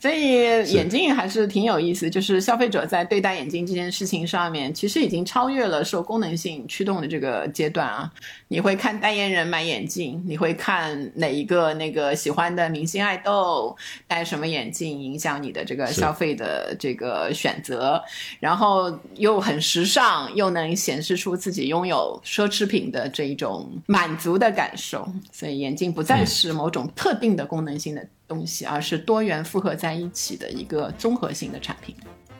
[0.05, 8.13] 所以眼镜还是挺有意思，就是消费者在对待眼镜这件事情上面，其实已经超越了受功能性驱动的这个阶段啊。
[8.47, 13.75] 你会看代言人买眼镜，你会看哪一个那个喜欢的明星爱豆
[14.05, 17.99] 戴什么眼镜，影响你的这个消费的这个选择，
[18.39, 25.11] 然后又很时尚，又能显示出自己拥有奢侈品的这一种满足的感受。
[25.31, 28.07] 所以眼镜不再是某种特定的功能性的。
[28.27, 31.95] 东西，而是多元复合在一起的一个综合性的产品，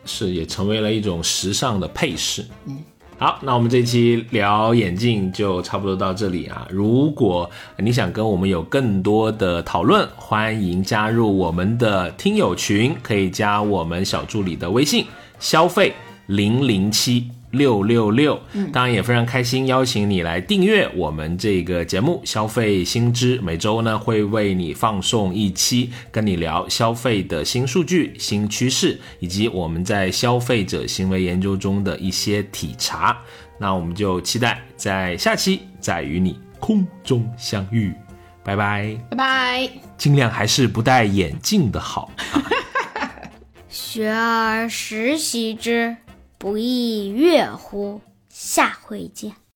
[0.06, 2.46] 是也成为了一种时尚的配饰。
[2.66, 2.78] 嗯，
[3.18, 6.68] 好，那我们这期聊眼镜就差不多到这里啊。
[6.70, 15.06] 如果你想跟我们有更多的讨论，欢迎加入我们的听友群，可以加我们小助理的微信，
[15.40, 15.94] 消费
[16.28, 17.30] 零零七。
[17.56, 18.40] 六六六，
[18.72, 33.18] 当然也非常开心，邀请你来订阅我们这个节目《消费新知》，每周呢会为你放送一期，跟你聊消费的新数据、新趋势，以及我们在消费者行为研究中的一些体察。
[33.58, 37.94] 那我们就期待在下期再与你空中相遇，
[38.44, 42.12] 拜拜，拜拜，尽量还是不戴眼镜的好。
[43.70, 45.96] 学而时习之。
[46.46, 48.02] 不亦乐乎？
[48.30, 49.36] 下回见。